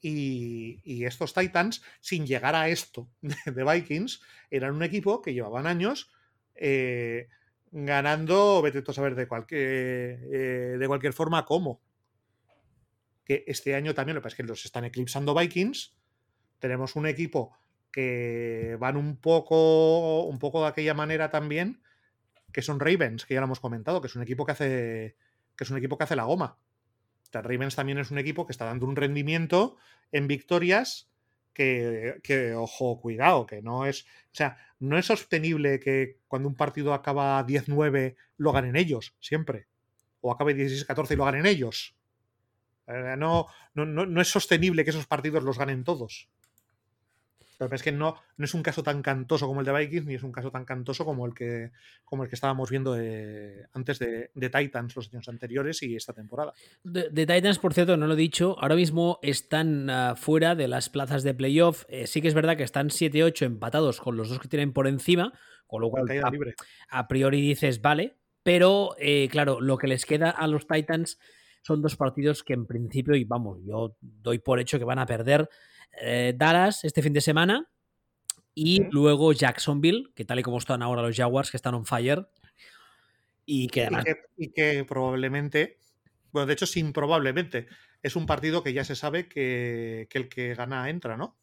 [0.00, 4.20] Y, estos Titans, sin llegar a esto de, Vikings,
[4.50, 6.10] eran un equipo que llevaban años
[6.54, 7.28] eh,
[7.70, 11.82] ganando, vete a saber de cualquier, eh, de cualquier forma cómo.
[13.24, 15.96] Que este año también, lo que pasa es que los están eclipsando Vikings.
[16.58, 17.56] Tenemos un equipo
[17.92, 21.82] que van un poco, un poco de aquella manera también,
[22.52, 25.16] que son Ravens, que ya lo hemos comentado, que es un equipo que hace,
[25.56, 26.58] que es un equipo que hace la goma.
[27.32, 29.76] Ravens también es un equipo que está dando un rendimiento
[30.12, 31.10] en victorias
[31.52, 36.54] que, que, ojo, cuidado, que no es, o sea, no es sostenible que cuando un
[36.54, 39.66] partido acaba 10-9 lo ganen ellos, siempre.
[40.20, 41.94] O acabe 16-14 y lo ganen ellos.
[42.86, 46.28] Eh, no, no, no, es sostenible que esos partidos los ganen todos.
[47.58, 50.14] Pero es que no, no es un caso tan cantoso como el de Vikings, ni
[50.14, 51.72] es un caso tan cantoso como el que,
[52.04, 52.94] como el que estábamos viendo
[53.72, 56.52] antes de, Titans los años anteriores y esta temporada.
[56.84, 60.88] De, Titans, por cierto, no lo he dicho, ahora mismo están ah, fuera de las
[60.88, 61.84] plazas de playoff.
[61.88, 64.86] Eh, sí que es verdad que están 7-8 empatados con los dos que tienen por
[64.86, 65.32] encima,
[65.66, 66.06] con lo cual
[66.90, 71.18] a, priori dices, vale, pero eh, claro, lo que les queda a los Titans
[71.68, 75.04] son dos partidos que en principio, y vamos, yo doy por hecho que van a
[75.04, 75.50] perder
[76.00, 77.68] eh, Dallas este fin de semana
[78.54, 82.26] y luego Jacksonville, que tal y como están ahora los Jaguars, que están on fire.
[83.44, 83.86] Y que,
[84.38, 85.78] y que, probablemente,
[86.32, 87.66] bueno, de hecho, sin probablemente,
[88.02, 91.36] es un partido que ya se sabe que, el que gana entra, ¿no?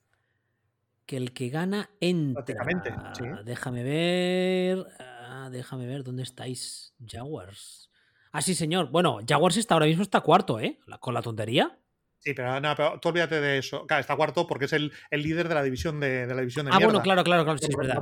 [1.06, 3.14] Que el que gana entra.
[3.46, 4.86] Déjame ver.
[5.00, 7.92] Ah, déjame ver dónde estáis, Jaguars.
[8.36, 8.90] Ah, sí, señor.
[8.92, 10.78] Bueno, Jaguars está ahora mismo está cuarto, ¿eh?
[11.00, 11.80] Con la tontería.
[12.20, 13.88] Sí, pero, no, pero tú olvídate de eso.
[13.88, 16.80] Claro, está cuarto porque es el, líder de la división de, la división de Ah,
[16.84, 17.58] bueno, claro, claro, claro.
[17.58, 18.02] Sí, es verdad.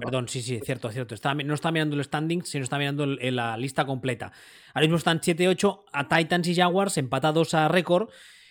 [0.00, 1.14] Perdón, sí, sí, cierto, cierto.
[1.44, 4.32] no está mirando el standing, sino está mirando la lista completa.
[4.74, 8.08] Ahora mismo están 7-8 a Titans y Jaguars empatados a récord.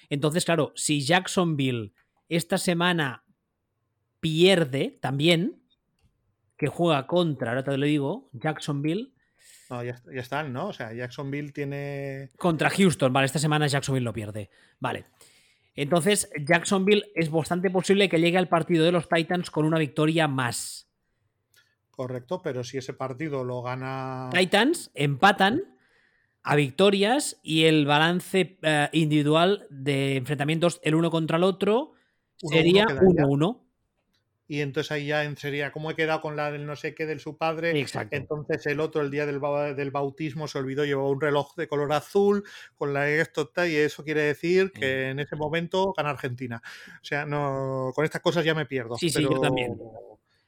[0.10, 1.92] Entonces, claro, si Jacksonville
[2.30, 3.26] esta semana
[4.22, 5.62] pierde también,
[6.56, 9.14] que juega contra, ahora te lo digo, Jacksonville,
[9.70, 10.68] No, ya, ya, están, ¿no?
[10.68, 12.32] O sea, Jacksonville tiene.
[12.38, 14.50] Contra Houston, vale, esta semana Jacksonville lo pierde.
[14.80, 15.06] Vale.
[15.76, 20.28] Entonces, Jacksonville es bastante posible que llegue al partido de los Titans con una victoria
[20.28, 20.90] más.
[21.92, 24.30] Correcto, pero si ese partido lo gana.
[24.32, 25.64] Titans empatan
[26.44, 31.94] a victorias y el balance uh, individual de enfrentamientos el uno contra el otro
[32.38, 33.67] sería 1-1.
[34.48, 37.20] Y entonces ahí ya sería como he quedado con la del no sé qué del
[37.20, 37.78] su padre.
[37.80, 38.16] Exacto.
[38.16, 39.42] Entonces el otro, el día del,
[39.76, 42.44] del bautismo, se olvidó, llevaba un reloj de color azul
[42.76, 46.62] con la esto y eso quiere decir que en ese momento gana Argentina.
[47.02, 48.96] O sea, no con estas cosas ya me pierdo.
[48.96, 49.78] Sí, pero, sí, yo también.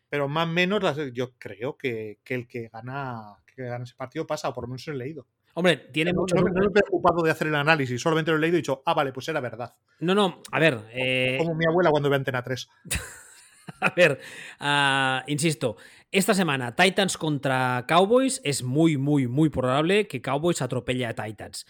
[0.10, 4.26] Pero más o menos yo creo que, que el que gana, que gana ese partido
[4.26, 5.28] pasa, o por lo menos he leído.
[5.56, 6.36] Hombre, tiene no, mucho.
[6.36, 8.82] No, no, me he preocupado de hacer el análisis, solamente lo he leído y dicho,
[8.86, 9.74] ah, vale, pues era verdad.
[10.00, 10.80] No, no, a ver.
[10.93, 11.38] Eh...
[11.38, 12.70] Como mi abuela cuando ve Antena 3.
[13.82, 14.20] a ver,
[14.60, 15.78] uh, insisto,
[16.12, 21.66] esta semana Titans contra Cowboys es muy, muy, muy probable que Cowboys atropelle a Titans.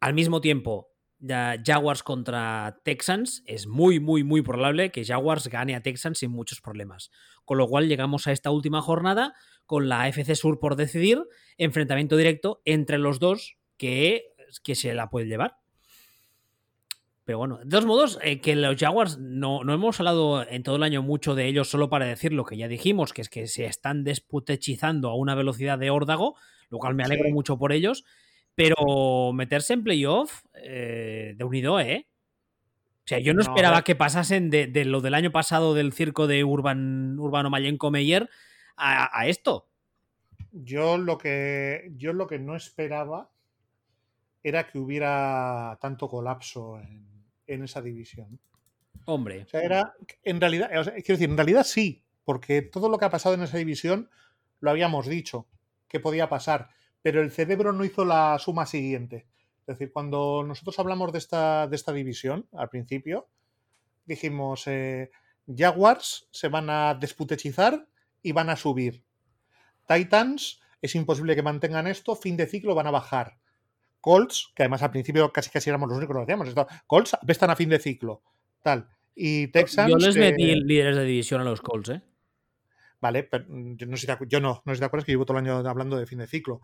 [0.00, 5.82] Al mismo tiempo, Jaguars contra Texans es muy, muy, muy probable que Jaguars gane a
[5.82, 7.10] Texans sin muchos problemas.
[7.44, 9.34] Con lo cual llegamos a esta última jornada
[9.66, 11.22] con la FC Sur por decidir,
[11.58, 14.24] enfrentamiento directo entre los dos que,
[14.64, 15.59] que se la puede llevar.
[17.30, 20.74] Pero bueno, de todos modos, eh, que los Jaguars no, no, hemos hablado en todo
[20.74, 23.46] el año mucho de ellos solo para decir lo que ya dijimos, que es que
[23.46, 26.34] se están desputechizando a una velocidad de órdago,
[26.70, 27.32] lo cual me alegro sí.
[27.32, 28.04] mucho por ellos,
[28.56, 32.08] pero meterse en playoff eh, de unido, ¿eh?
[33.04, 35.92] O sea, yo no, no esperaba que pasasen de, de, lo del año pasado del
[35.92, 38.28] circo de Urban, Urbano Mayenco Meyer
[38.76, 39.68] a, a, esto.
[40.50, 43.30] Yo lo que yo lo que no esperaba
[44.42, 47.09] era que hubiera tanto colapso en,
[47.54, 48.40] en esa división.
[49.06, 49.42] Hombre.
[49.42, 52.98] O sea, era en realidad, o sea, quiero decir, en realidad sí, porque todo lo
[52.98, 54.08] que ha pasado en esa división
[54.60, 55.48] lo habíamos dicho
[55.88, 56.68] que podía pasar,
[57.02, 59.26] pero el cerebro no hizo la suma siguiente.
[59.60, 63.28] Es decir, cuando nosotros hablamos de esta, de esta división al principio,
[64.04, 65.10] dijimos eh,
[65.46, 67.88] Jaguars se van a desputechizar
[68.22, 69.04] y van a subir.
[69.88, 73.39] Titans es imposible que mantengan esto, fin de ciclo van a bajar.
[74.00, 77.16] Colts, que además al principio casi casi éramos los únicos que lo hacíamos, esto, Colts
[77.26, 78.22] están a fin de ciclo,
[78.62, 78.88] tal.
[79.14, 79.90] Y Texans.
[79.90, 80.56] Yo les metí que...
[80.56, 82.02] líderes de división a los Colts, ¿eh?
[83.00, 85.24] Vale, pero yo no, sé si yo no, no sé si te acuerdas que llevo
[85.24, 86.60] todo el año hablando de fin de ciclo.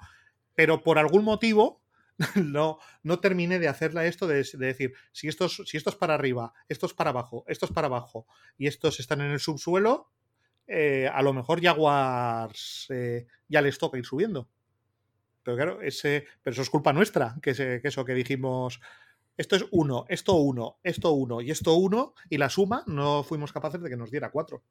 [0.54, 1.82] Pero por algún motivo
[2.34, 5.96] no, no terminé de hacerla esto de, de, decir, si esto, es, si esto es
[5.96, 8.26] para arriba, esto es para abajo, esto es para abajo,
[8.56, 10.10] y estos están en el subsuelo,
[10.66, 14.48] eh, a lo mejor Jaguars eh, ya les toca ir subiendo.
[15.46, 18.80] Pero claro, ese, pero eso es culpa nuestra, que, ese, eso que dijimos,
[19.36, 23.52] esto es uno, esto uno, esto uno y esto uno, y la suma no fuimos
[23.52, 24.64] capaces de que nos diera cuatro.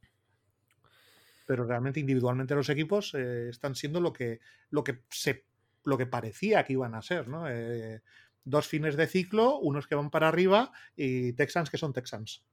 [1.47, 5.45] Pero realmente individualmente los equipos eh, están siendo lo que, lo que se
[5.85, 7.47] lo que parecía que iban a ser, ¿no?
[7.47, 8.01] Eh,
[8.43, 12.43] dos fines de ciclo, unos que van para arriba y Texans que son Texans.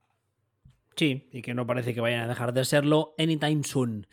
[0.95, 4.07] Sí, y que no parece que vayan a dejar de serlo anytime soon.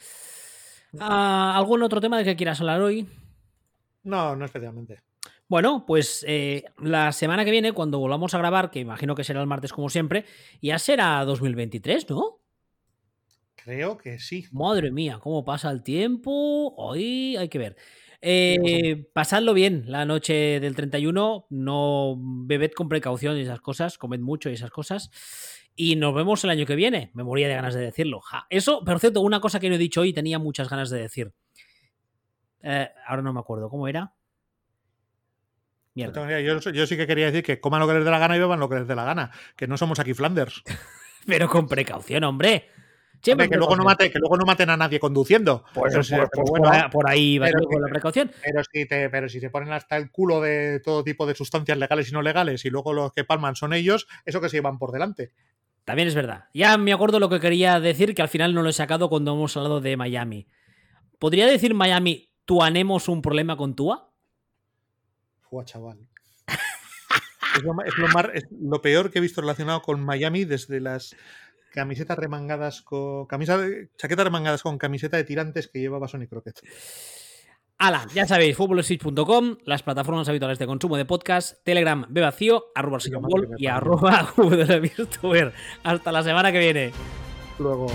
[0.93, 3.07] Uh, ¿Algún otro tema de que quieras hablar hoy?
[4.03, 5.01] No, no especialmente.
[5.47, 9.41] Bueno, pues eh, la semana que viene, cuando volvamos a grabar, que imagino que será
[9.41, 10.25] el martes como siempre,
[10.61, 12.39] ya será 2023, ¿no?
[13.55, 14.45] Creo que sí.
[14.51, 16.73] Madre mía, cómo pasa el tiempo.
[16.77, 17.75] Hoy hay que ver.
[18.21, 24.19] Eh, pasadlo bien la noche del 31, no bebed con precaución y esas cosas, comed
[24.19, 25.09] mucho y esas cosas.
[25.75, 27.11] Y nos vemos el año que viene.
[27.13, 28.19] Me moría de ganas de decirlo.
[28.21, 28.45] Ja.
[28.49, 31.31] Eso, por cierto, una cosa que no he dicho hoy tenía muchas ganas de decir.
[32.61, 34.13] Eh, ahora no me acuerdo, ¿cómo era?
[35.93, 36.39] Mierda.
[36.41, 38.39] Yo, yo, sí que quería decir que coman lo que les dé la gana y
[38.39, 39.31] beban lo que les dé la gana.
[39.55, 40.63] Que no somos aquí Flanders.
[41.25, 42.69] Pero con precaución, hombre.
[43.31, 45.65] Hombre, que, luego no mate, que luego no maten a nadie conduciendo.
[45.73, 48.31] Pues, bueno, por, por, ahí va con la precaución.
[48.41, 51.77] Pero si, te, pero si se ponen hasta el culo de todo tipo de sustancias
[51.77, 54.79] legales y no legales y luego los que palman son ellos, eso que se llevan
[54.79, 55.33] por delante.
[55.83, 56.45] También es verdad.
[56.53, 59.33] Ya me acuerdo lo que quería decir, que al final no lo he sacado cuando
[59.33, 60.47] hemos hablado de Miami.
[61.17, 64.09] ¿Podría decir Miami, tuanemos un problema con Tua?
[65.39, 65.99] Fua, chaval.
[67.55, 70.79] es, lo, es, lo más, es lo peor que he visto relacionado con Miami desde
[70.79, 71.15] las
[71.71, 73.27] camisetas remangadas con.
[73.27, 73.59] Camisa,
[73.97, 76.59] chaquetas remangadas con camiseta de tirantes que llevaba Sony Crockett.
[77.77, 83.47] Ala, ya sabéis, futbolswitch.com, las plataformas habituales de consumo de podcast, Telegram, Bevacío, arroba el
[83.59, 84.33] y arroba
[85.83, 86.91] Hasta la semana que viene.
[87.59, 87.85] Luego.